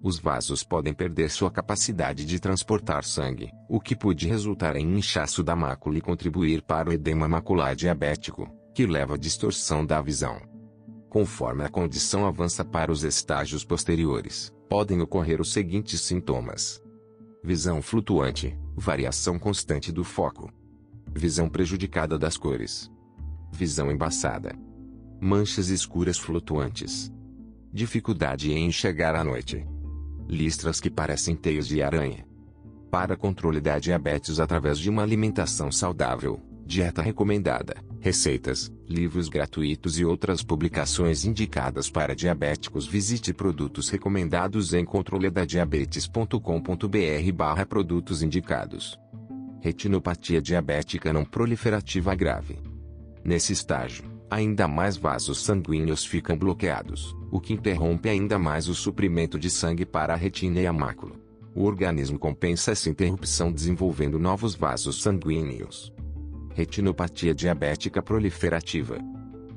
Os 0.00 0.20
vasos 0.20 0.62
podem 0.62 0.94
perder 0.94 1.28
sua 1.30 1.50
capacidade 1.50 2.24
de 2.24 2.38
transportar 2.38 3.02
sangue, 3.02 3.50
o 3.68 3.80
que 3.80 3.96
pode 3.96 4.28
resultar 4.28 4.76
em 4.76 4.96
inchaço 4.96 5.42
da 5.42 5.56
mácula 5.56 5.98
e 5.98 6.00
contribuir 6.00 6.62
para 6.62 6.88
o 6.88 6.92
edema 6.92 7.26
macular 7.26 7.74
diabético, 7.74 8.48
que 8.72 8.86
leva 8.86 9.16
à 9.16 9.18
distorção 9.18 9.84
da 9.84 10.00
visão. 10.00 10.40
Conforme 11.10 11.64
a 11.64 11.68
condição 11.68 12.24
avança 12.24 12.64
para 12.64 12.92
os 12.92 13.02
estágios 13.02 13.64
posteriores, 13.64 14.54
podem 14.68 15.00
ocorrer 15.00 15.40
os 15.40 15.52
seguintes 15.52 16.00
sintomas: 16.02 16.80
visão 17.42 17.82
flutuante, 17.82 18.56
variação 18.76 19.40
constante 19.40 19.90
do 19.90 20.04
foco, 20.04 20.52
visão 21.12 21.48
prejudicada 21.48 22.16
das 22.16 22.36
cores, 22.36 22.88
visão 23.52 23.90
embaçada, 23.90 24.56
manchas 25.20 25.68
escuras 25.68 26.18
flutuantes, 26.18 27.12
dificuldade 27.72 28.52
em 28.52 28.66
enxergar 28.66 29.14
à 29.14 29.22
noite 29.22 29.64
listras 30.30 30.80
que 30.80 30.88
parecem 30.88 31.34
teias 31.34 31.66
de 31.66 31.82
aranha. 31.82 32.24
Para 32.90 33.16
controle 33.16 33.60
da 33.60 33.78
diabetes 33.78 34.38
através 34.38 34.78
de 34.78 34.88
uma 34.88 35.02
alimentação 35.02 35.72
saudável, 35.72 36.40
dieta 36.64 37.02
recomendada, 37.02 37.74
receitas, 38.00 38.72
livros 38.88 39.28
gratuitos 39.28 39.98
e 39.98 40.04
outras 40.04 40.40
publicações 40.42 41.24
indicadas 41.24 41.90
para 41.90 42.14
diabéticos, 42.14 42.86
visite 42.86 43.34
produtos 43.34 43.88
recomendados 43.88 44.72
em 44.72 44.84
controledadiabetes.com.br 44.84 47.32
barra 47.34 47.66
produtos 47.66 48.22
indicados. 48.22 48.96
Retinopatia 49.60 50.40
diabética 50.40 51.12
não 51.12 51.24
proliferativa 51.24 52.14
grave. 52.14 52.56
Nesse 53.24 53.52
estágio, 53.52 54.04
ainda 54.30 54.68
mais 54.68 54.96
vasos 54.96 55.42
sanguíneos 55.42 56.06
ficam 56.06 56.38
bloqueados, 56.38 57.16
o 57.30 57.40
que 57.40 57.52
interrompe 57.52 58.08
ainda 58.08 58.38
mais 58.38 58.68
o 58.68 58.74
suprimento 58.74 59.38
de 59.38 59.50
sangue 59.50 59.84
para 59.84 60.14
a 60.14 60.16
retina 60.16 60.60
e 60.60 60.66
a 60.66 60.72
mácula. 60.72 61.16
O 61.54 61.64
organismo 61.64 62.18
compensa 62.18 62.70
essa 62.70 62.88
interrupção 62.88 63.50
desenvolvendo 63.50 64.18
novos 64.18 64.54
vasos 64.54 65.02
sanguíneos. 65.02 65.92
Retinopatia 66.54 67.34
diabética 67.34 68.00
proliferativa. 68.00 68.98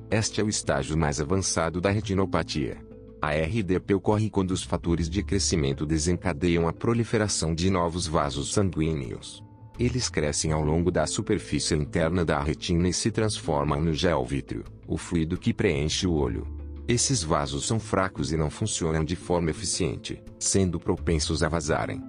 Este 0.09 0.41
é 0.41 0.43
o 0.43 0.49
estágio 0.49 0.97
mais 0.97 1.21
avançado 1.21 1.79
da 1.79 1.91
retinopatia. 1.91 2.77
A 3.21 3.31
RDP 3.31 3.93
ocorre 3.93 4.29
quando 4.29 4.51
os 4.51 4.63
fatores 4.63 5.09
de 5.09 5.23
crescimento 5.23 5.85
desencadeiam 5.85 6.67
a 6.67 6.73
proliferação 6.73 7.53
de 7.53 7.69
novos 7.69 8.07
vasos 8.07 8.51
sanguíneos. 8.51 9.43
Eles 9.79 10.07
crescem 10.07 10.51
ao 10.51 10.63
longo 10.63 10.91
da 10.91 11.07
superfície 11.07 11.73
interna 11.73 12.23
da 12.23 12.39
retina 12.41 12.87
e 12.87 12.93
se 12.93 13.09
transformam 13.09 13.81
no 13.81 13.93
gel 13.93 14.23
vítreo, 14.23 14.63
o 14.87 14.97
fluido 14.97 15.37
que 15.37 15.53
preenche 15.53 16.05
o 16.05 16.13
olho. 16.13 16.47
Esses 16.87 17.23
vasos 17.23 17.65
são 17.65 17.79
fracos 17.79 18.31
e 18.31 18.37
não 18.37 18.49
funcionam 18.49 19.03
de 19.03 19.15
forma 19.15 19.49
eficiente, 19.49 20.21
sendo 20.37 20.79
propensos 20.79 21.41
a 21.41 21.49
vazarem. 21.49 22.03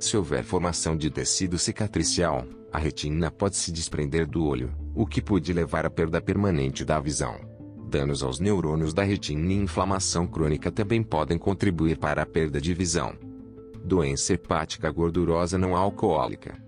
Se 0.00 0.16
houver 0.16 0.42
formação 0.42 0.96
de 0.96 1.10
tecido 1.10 1.58
cicatricial, 1.58 2.44
a 2.72 2.78
retina 2.78 3.30
pode 3.30 3.56
se 3.56 3.70
desprender 3.70 4.26
do 4.26 4.44
olho, 4.44 4.74
o 4.94 5.06
que 5.06 5.22
pode 5.22 5.52
levar 5.52 5.86
à 5.86 5.90
perda 5.90 6.20
permanente 6.20 6.84
da 6.84 6.98
visão. 6.98 7.38
Danos 7.88 8.22
aos 8.22 8.40
neurônios 8.40 8.92
da 8.92 9.04
retina 9.04 9.52
e 9.52 9.56
inflamação 9.56 10.26
crônica 10.26 10.72
também 10.72 11.02
podem 11.02 11.38
contribuir 11.38 11.98
para 11.98 12.22
a 12.22 12.26
perda 12.26 12.60
de 12.60 12.74
visão. 12.74 13.14
Doença 13.84 14.32
hepática 14.32 14.90
gordurosa 14.90 15.56
não 15.56 15.76
alcoólica. 15.76 16.65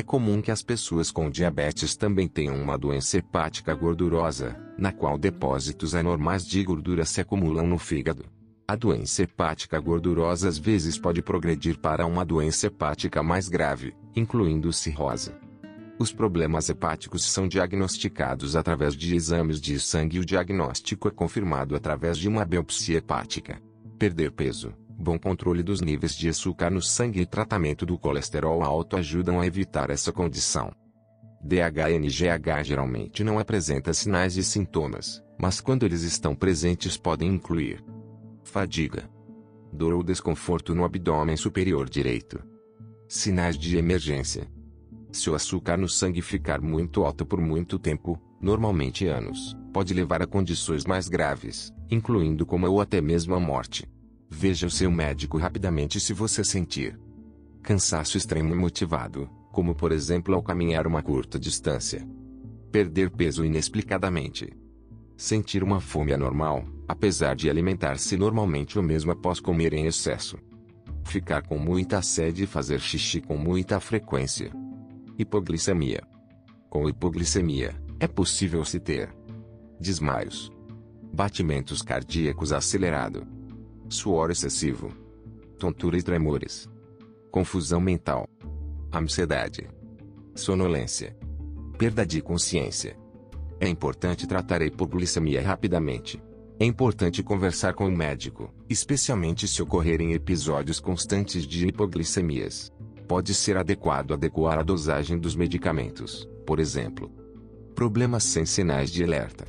É 0.00 0.02
comum 0.02 0.40
que 0.40 0.50
as 0.50 0.62
pessoas 0.62 1.10
com 1.10 1.28
diabetes 1.28 1.94
também 1.94 2.26
tenham 2.26 2.56
uma 2.56 2.78
doença 2.78 3.18
hepática 3.18 3.74
gordurosa, 3.74 4.56
na 4.78 4.90
qual 4.90 5.18
depósitos 5.18 5.94
anormais 5.94 6.46
de 6.46 6.64
gordura 6.64 7.04
se 7.04 7.20
acumulam 7.20 7.66
no 7.66 7.76
fígado. 7.76 8.24
A 8.66 8.74
doença 8.74 9.24
hepática 9.24 9.78
gordurosa 9.78 10.48
às 10.48 10.56
vezes 10.56 10.98
pode 10.98 11.20
progredir 11.20 11.78
para 11.78 12.06
uma 12.06 12.24
doença 12.24 12.68
hepática 12.68 13.22
mais 13.22 13.46
grave, 13.46 13.94
incluindo 14.16 14.72
cirrose. 14.72 15.34
Os 15.98 16.10
problemas 16.14 16.70
hepáticos 16.70 17.22
são 17.30 17.46
diagnosticados 17.46 18.56
através 18.56 18.94
de 18.94 19.14
exames 19.14 19.60
de 19.60 19.78
sangue 19.78 20.16
e 20.16 20.20
o 20.20 20.24
diagnóstico 20.24 21.08
é 21.08 21.10
confirmado 21.10 21.76
através 21.76 22.16
de 22.16 22.26
uma 22.26 22.42
biopsia 22.46 22.96
hepática. 22.96 23.60
Perder 23.98 24.32
peso, 24.32 24.72
bom 25.00 25.18
controle 25.18 25.62
dos 25.62 25.80
níveis 25.80 26.14
de 26.14 26.28
açúcar 26.28 26.70
no 26.70 26.82
sangue 26.82 27.22
e 27.22 27.26
tratamento 27.26 27.86
do 27.86 27.98
colesterol 27.98 28.62
alto 28.62 28.96
ajudam 28.96 29.40
a 29.40 29.46
evitar 29.46 29.88
essa 29.88 30.12
condição. 30.12 30.70
DHNGH 31.42 32.62
geralmente 32.62 33.24
não 33.24 33.38
apresenta 33.38 33.94
sinais 33.94 34.36
e 34.36 34.44
sintomas, 34.44 35.22
mas 35.40 35.58
quando 35.58 35.86
eles 35.86 36.02
estão 36.02 36.34
presentes 36.34 36.98
podem 36.98 37.30
incluir 37.30 37.82
fadiga, 38.44 39.08
dor 39.72 39.94
ou 39.94 40.02
desconforto 40.02 40.74
no 40.74 40.84
abdômen 40.84 41.36
superior 41.36 41.88
direito, 41.88 42.42
sinais 43.08 43.56
de 43.56 43.78
emergência. 43.78 44.46
Se 45.10 45.30
o 45.30 45.34
açúcar 45.34 45.78
no 45.78 45.88
sangue 45.88 46.20
ficar 46.20 46.60
muito 46.60 47.04
alto 47.04 47.24
por 47.24 47.40
muito 47.40 47.78
tempo, 47.78 48.20
normalmente 48.40 49.06
anos, 49.06 49.56
pode 49.72 49.94
levar 49.94 50.20
a 50.22 50.26
condições 50.26 50.84
mais 50.84 51.08
graves, 51.08 51.72
incluindo 51.90 52.44
coma 52.44 52.68
ou 52.68 52.80
até 52.80 53.00
mesmo 53.00 53.34
a 53.34 53.40
morte. 53.40 53.89
Veja 54.30 54.66
o 54.66 54.70
seu 54.70 54.90
médico 54.90 55.36
rapidamente 55.36 55.98
se 55.98 56.14
você 56.14 56.44
sentir 56.44 56.98
cansaço 57.62 58.16
extremo 58.16 58.56
motivado, 58.56 59.28
como 59.52 59.74
por 59.74 59.92
exemplo 59.92 60.34
ao 60.34 60.42
caminhar 60.42 60.86
uma 60.86 61.02
curta 61.02 61.38
distância. 61.38 62.06
Perder 62.72 63.10
peso 63.10 63.44
inexplicadamente. 63.44 64.48
Sentir 65.16 65.62
uma 65.62 65.80
fome 65.80 66.14
anormal, 66.14 66.64
apesar 66.88 67.36
de 67.36 67.50
alimentar-se 67.50 68.16
normalmente 68.16 68.78
ou 68.78 68.84
mesmo 68.84 69.12
após 69.12 69.40
comer 69.40 69.74
em 69.74 69.86
excesso. 69.86 70.38
Ficar 71.04 71.42
com 71.42 71.58
muita 71.58 72.00
sede 72.00 72.44
e 72.44 72.46
fazer 72.46 72.80
xixi 72.80 73.20
com 73.20 73.36
muita 73.36 73.78
frequência. 73.80 74.50
Hipoglicemia. 75.18 76.02
Com 76.70 76.88
hipoglicemia, 76.88 77.74
é 77.98 78.06
possível 78.06 78.64
se 78.64 78.78
ter 78.80 79.12
desmaios, 79.78 80.50
batimentos 81.12 81.82
cardíacos 81.82 82.52
acelerado, 82.52 83.26
suor 83.90 84.30
excessivo, 84.30 84.92
tontura 85.58 85.98
e 85.98 86.02
tremores, 86.02 86.70
confusão 87.28 87.80
mental, 87.80 88.24
ansiedade, 88.94 89.68
sonolência, 90.32 91.16
perda 91.76 92.06
de 92.06 92.22
consciência. 92.22 92.96
É 93.58 93.68
importante 93.68 94.28
tratar 94.28 94.62
a 94.62 94.64
hipoglicemia 94.64 95.42
rapidamente. 95.42 96.22
É 96.58 96.64
importante 96.64 97.20
conversar 97.22 97.74
com 97.74 97.88
o 97.88 97.90
médico, 97.90 98.54
especialmente 98.68 99.48
se 99.48 99.60
ocorrerem 99.60 100.12
episódios 100.12 100.78
constantes 100.78 101.44
de 101.44 101.66
hipoglicemias. 101.66 102.72
Pode 103.08 103.34
ser 103.34 103.56
adequado 103.56 104.14
adequar 104.14 104.58
a 104.58 104.62
dosagem 104.62 105.18
dos 105.18 105.34
medicamentos, 105.34 106.28
por 106.46 106.60
exemplo. 106.60 107.10
Problemas 107.74 108.22
sem 108.22 108.46
sinais 108.46 108.90
de 108.90 109.02
alerta. 109.02 109.46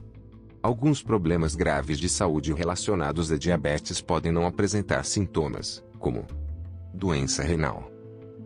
Alguns 0.63 1.01
problemas 1.01 1.55
graves 1.55 1.97
de 1.97 2.07
saúde 2.07 2.53
relacionados 2.53 3.31
a 3.31 3.37
diabetes 3.37 3.99
podem 3.99 4.31
não 4.31 4.45
apresentar 4.45 5.03
sintomas, 5.03 5.83
como 5.97 6.23
doença 6.93 7.41
renal, 7.41 7.91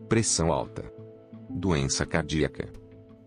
pressão 0.08 0.50
alta, 0.50 0.90
doença 1.50 2.06
cardíaca. 2.06 2.70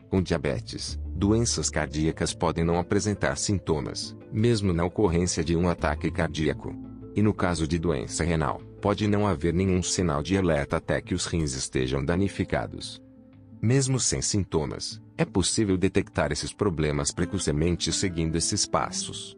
Com 0.08 0.22
diabetes, 0.22 0.98
doenças 1.06 1.68
cardíacas 1.68 2.32
podem 2.32 2.64
não 2.64 2.78
apresentar 2.78 3.36
sintomas, 3.36 4.16
mesmo 4.32 4.72
na 4.72 4.86
ocorrência 4.86 5.44
de 5.44 5.54
um 5.54 5.68
ataque 5.68 6.10
cardíaco. 6.10 6.74
E 7.14 7.20
no 7.20 7.34
caso 7.34 7.68
de 7.68 7.78
doença 7.78 8.24
renal, 8.24 8.62
pode 8.80 9.06
não 9.06 9.26
haver 9.26 9.52
nenhum 9.52 9.82
sinal 9.82 10.22
de 10.22 10.34
alerta 10.38 10.78
até 10.78 10.98
que 11.02 11.14
os 11.14 11.26
rins 11.26 11.52
estejam 11.52 12.02
danificados. 12.02 13.02
Mesmo 13.60 13.98
sem 13.98 14.22
sintomas, 14.22 15.02
é 15.16 15.24
possível 15.24 15.76
detectar 15.76 16.30
esses 16.30 16.52
problemas 16.52 17.10
precocemente 17.10 17.92
seguindo 17.92 18.36
esses 18.36 18.64
passos. 18.64 19.36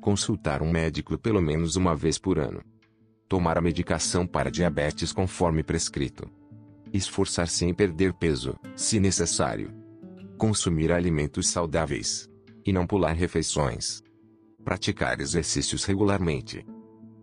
Consultar 0.00 0.62
um 0.62 0.70
médico 0.70 1.18
pelo 1.18 1.42
menos 1.42 1.76
uma 1.76 1.94
vez 1.94 2.16
por 2.16 2.38
ano. 2.38 2.62
Tomar 3.28 3.58
a 3.58 3.60
medicação 3.60 4.26
para 4.26 4.50
diabetes 4.50 5.12
conforme 5.12 5.62
prescrito. 5.62 6.26
Esforçar-se 6.90 7.66
em 7.66 7.74
perder 7.74 8.14
peso, 8.14 8.58
se 8.74 8.98
necessário. 8.98 9.70
Consumir 10.38 10.90
alimentos 10.90 11.48
saudáveis. 11.48 12.30
E 12.64 12.72
não 12.72 12.86
pular 12.86 13.12
refeições. 13.12 14.02
Praticar 14.64 15.20
exercícios 15.20 15.84
regularmente. 15.84 16.66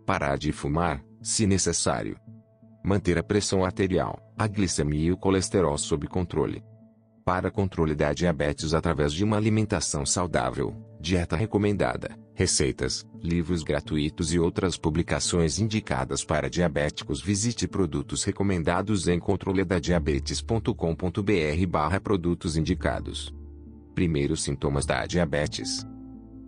Parar 0.06 0.38
de 0.38 0.52
fumar, 0.52 1.04
se 1.20 1.48
necessário. 1.48 2.16
Manter 2.84 3.18
a 3.18 3.22
pressão 3.22 3.64
arterial, 3.64 4.18
a 4.38 4.46
glicemia 4.46 5.08
e 5.08 5.12
o 5.12 5.16
colesterol 5.16 5.76
sob 5.76 6.06
controle. 6.06 6.62
Para 7.24 7.50
controle 7.50 7.94
da 7.94 8.14
diabetes 8.14 8.72
através 8.72 9.12
de 9.12 9.22
uma 9.22 9.36
alimentação 9.36 10.06
saudável, 10.06 10.74
dieta 10.98 11.36
recomendada, 11.36 12.18
receitas, 12.34 13.04
livros 13.22 13.62
gratuitos 13.62 14.32
e 14.32 14.38
outras 14.38 14.78
publicações 14.78 15.58
indicadas 15.58 16.24
para 16.24 16.48
diabéticos, 16.48 17.20
visite 17.20 17.68
produtos 17.68 18.24
recomendados 18.24 19.08
em 19.08 19.18
controledadiabetes.com.br/barra 19.18 22.00
produtos 22.00 22.56
indicados. 22.56 23.30
Primeiros 23.94 24.42
sintomas 24.42 24.86
da 24.86 25.04
diabetes. 25.04 25.86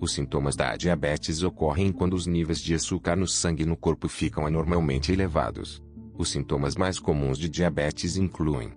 Os 0.00 0.12
sintomas 0.12 0.56
da 0.56 0.74
diabetes 0.76 1.42
ocorrem 1.42 1.92
quando 1.92 2.14
os 2.14 2.26
níveis 2.26 2.58
de 2.58 2.72
açúcar 2.72 3.16
no 3.16 3.26
sangue 3.26 3.66
no 3.66 3.76
corpo 3.76 4.08
ficam 4.08 4.46
anormalmente 4.46 5.12
elevados. 5.12 5.82
Os 6.20 6.28
sintomas 6.28 6.76
mais 6.76 6.98
comuns 6.98 7.38
de 7.38 7.48
diabetes 7.48 8.18
incluem 8.18 8.74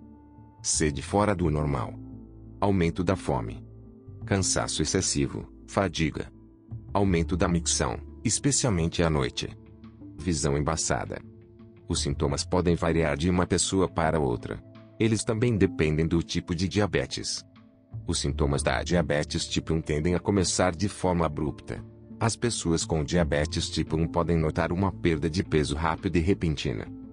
sede 0.62 1.02
fora 1.02 1.34
do 1.34 1.50
normal, 1.50 1.92
aumento 2.58 3.04
da 3.04 3.16
fome, 3.16 3.62
cansaço 4.24 4.80
excessivo, 4.80 5.46
fadiga, 5.66 6.32
aumento 6.90 7.36
da 7.36 7.46
micção, 7.46 7.98
especialmente 8.24 9.02
à 9.02 9.10
noite, 9.10 9.54
visão 10.16 10.56
embaçada. 10.56 11.20
Os 11.86 12.00
sintomas 12.00 12.46
podem 12.46 12.76
variar 12.76 13.14
de 13.14 13.28
uma 13.28 13.46
pessoa 13.46 13.86
para 13.86 14.18
outra. 14.18 14.58
Eles 14.98 15.22
também 15.22 15.54
dependem 15.54 16.06
do 16.06 16.22
tipo 16.22 16.54
de 16.54 16.66
diabetes. 16.66 17.44
Os 18.06 18.20
sintomas 18.20 18.62
da 18.62 18.82
diabetes 18.82 19.46
tipo 19.46 19.74
1 19.74 19.82
tendem 19.82 20.14
a 20.14 20.18
começar 20.18 20.74
de 20.74 20.88
forma 20.88 21.26
abrupta. 21.26 21.84
As 22.18 22.36
pessoas 22.36 22.86
com 22.86 23.04
diabetes 23.04 23.68
tipo 23.68 23.98
1 23.98 24.06
podem 24.06 24.38
notar 24.38 24.72
uma 24.72 24.90
perda 24.90 25.28
de 25.28 25.44
peso 25.44 25.76
rápida 25.76 26.16
e 26.16 26.22
repentina. 26.22 27.03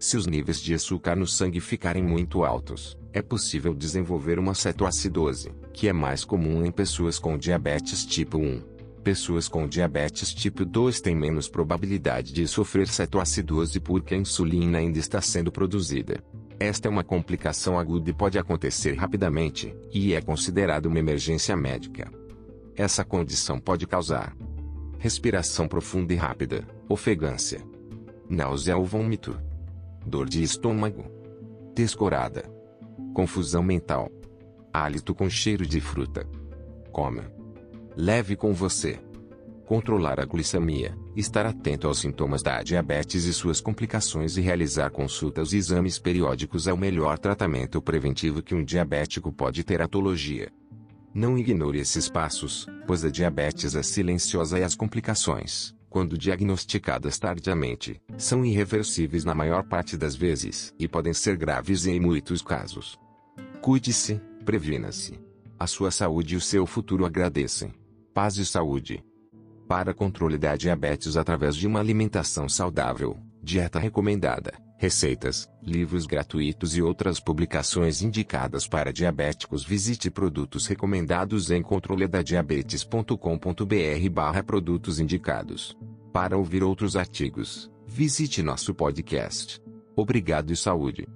Se 0.00 0.16
os 0.16 0.26
níveis 0.26 0.58
de 0.58 0.72
açúcar 0.72 1.14
no 1.14 1.26
sangue 1.26 1.60
ficarem 1.60 2.02
muito 2.02 2.42
altos, 2.42 2.96
é 3.12 3.20
possível 3.20 3.74
desenvolver 3.74 4.38
uma 4.38 4.54
cetoacidose, 4.54 5.52
que 5.74 5.88
é 5.88 5.92
mais 5.92 6.24
comum 6.24 6.64
em 6.64 6.72
pessoas 6.72 7.18
com 7.18 7.36
diabetes 7.36 8.06
tipo 8.06 8.38
1. 8.38 8.62
Pessoas 9.04 9.46
com 9.46 9.68
diabetes 9.68 10.32
tipo 10.32 10.64
2 10.64 11.02
têm 11.02 11.14
menos 11.14 11.50
probabilidade 11.50 12.32
de 12.32 12.48
sofrer 12.48 12.88
cetoacidose 12.88 13.78
porque 13.78 14.14
a 14.14 14.16
insulina 14.16 14.78
ainda 14.78 14.98
está 14.98 15.20
sendo 15.20 15.52
produzida. 15.52 16.24
Esta 16.58 16.88
é 16.88 16.90
uma 16.90 17.04
complicação 17.04 17.78
aguda 17.78 18.08
e 18.08 18.14
pode 18.14 18.38
acontecer 18.38 18.94
rapidamente, 18.94 19.76
e 19.92 20.14
é 20.14 20.22
considerada 20.22 20.88
uma 20.88 20.98
emergência 20.98 21.54
médica. 21.54 22.10
Essa 22.74 23.04
condição 23.04 23.60
pode 23.60 23.86
causar 23.86 24.34
respiração 24.98 25.68
profunda 25.68 26.14
e 26.14 26.16
rápida, 26.16 26.66
ofegância, 26.88 27.60
náusea 28.28 28.78
ou 28.78 28.84
vômito, 28.84 29.38
dor 30.10 30.28
de 30.28 30.42
estômago, 30.42 31.04
descorada, 31.72 32.42
confusão 33.14 33.62
mental, 33.62 34.10
hálito 34.72 35.14
com 35.14 35.30
cheiro 35.30 35.64
de 35.64 35.80
fruta. 35.80 36.26
Coma. 36.90 37.32
Leve 37.96 38.34
com 38.34 38.52
você. 38.52 38.98
Controlar 39.64 40.18
a 40.18 40.24
glicemia, 40.24 40.98
estar 41.14 41.46
atento 41.46 41.86
aos 41.86 42.00
sintomas 42.00 42.42
da 42.42 42.60
diabetes 42.60 43.24
e 43.24 43.32
suas 43.32 43.60
complicações 43.60 44.36
e 44.36 44.40
realizar 44.40 44.90
consultas 44.90 45.52
e 45.52 45.58
exames 45.58 45.96
periódicos 45.96 46.66
é 46.66 46.72
o 46.72 46.76
melhor 46.76 47.16
tratamento 47.16 47.80
preventivo 47.80 48.42
que 48.42 48.52
um 48.52 48.64
diabético 48.64 49.32
pode 49.32 49.62
ter 49.62 49.80
atologia. 49.80 50.50
Não 51.14 51.38
ignore 51.38 51.78
esses 51.78 52.08
passos, 52.08 52.66
pois 52.84 53.04
a 53.04 53.10
diabetes 53.10 53.76
é 53.76 53.82
silenciosa 53.84 54.58
e 54.58 54.64
as 54.64 54.74
complicações, 54.74 55.72
quando 55.90 56.16
diagnosticadas 56.16 57.18
tardiamente, 57.18 58.00
são 58.16 58.44
irreversíveis 58.44 59.24
na 59.24 59.34
maior 59.34 59.64
parte 59.64 59.96
das 59.96 60.14
vezes 60.16 60.72
e 60.78 60.88
podem 60.88 61.12
ser 61.12 61.36
graves 61.36 61.84
em 61.86 62.00
muitos 62.00 62.40
casos. 62.40 62.98
Cuide-se, 63.60 64.22
previna-se. 64.44 65.20
A 65.58 65.66
sua 65.66 65.90
saúde 65.90 66.34
e 66.34 66.36
o 66.38 66.40
seu 66.40 66.64
futuro 66.64 67.04
agradecem. 67.04 67.74
Paz 68.14 68.38
e 68.38 68.46
saúde 68.46 69.04
para 69.70 69.94
controle 69.94 70.36
da 70.36 70.56
diabetes 70.56 71.16
através 71.16 71.54
de 71.54 71.64
uma 71.64 71.78
alimentação 71.78 72.48
saudável, 72.48 73.16
dieta 73.40 73.78
recomendada, 73.78 74.52
receitas, 74.80 75.48
livros 75.62 76.06
gratuitos 76.06 76.74
e 76.74 76.80
outras 76.80 77.20
publicações 77.20 78.00
indicadas 78.00 78.66
para 78.66 78.90
diabéticos. 78.90 79.62
Visite 79.62 80.10
produtos 80.10 80.66
recomendados 80.66 81.50
em 81.50 81.60
controledadiabetes.com.br/barra 81.60 84.42
produtos 84.42 84.98
indicados. 84.98 85.76
Para 86.14 86.38
ouvir 86.38 86.62
outros 86.62 86.96
artigos, 86.96 87.70
visite 87.86 88.42
nosso 88.42 88.74
podcast. 88.74 89.60
Obrigado 89.94 90.50
e 90.50 90.56
saúde. 90.56 91.06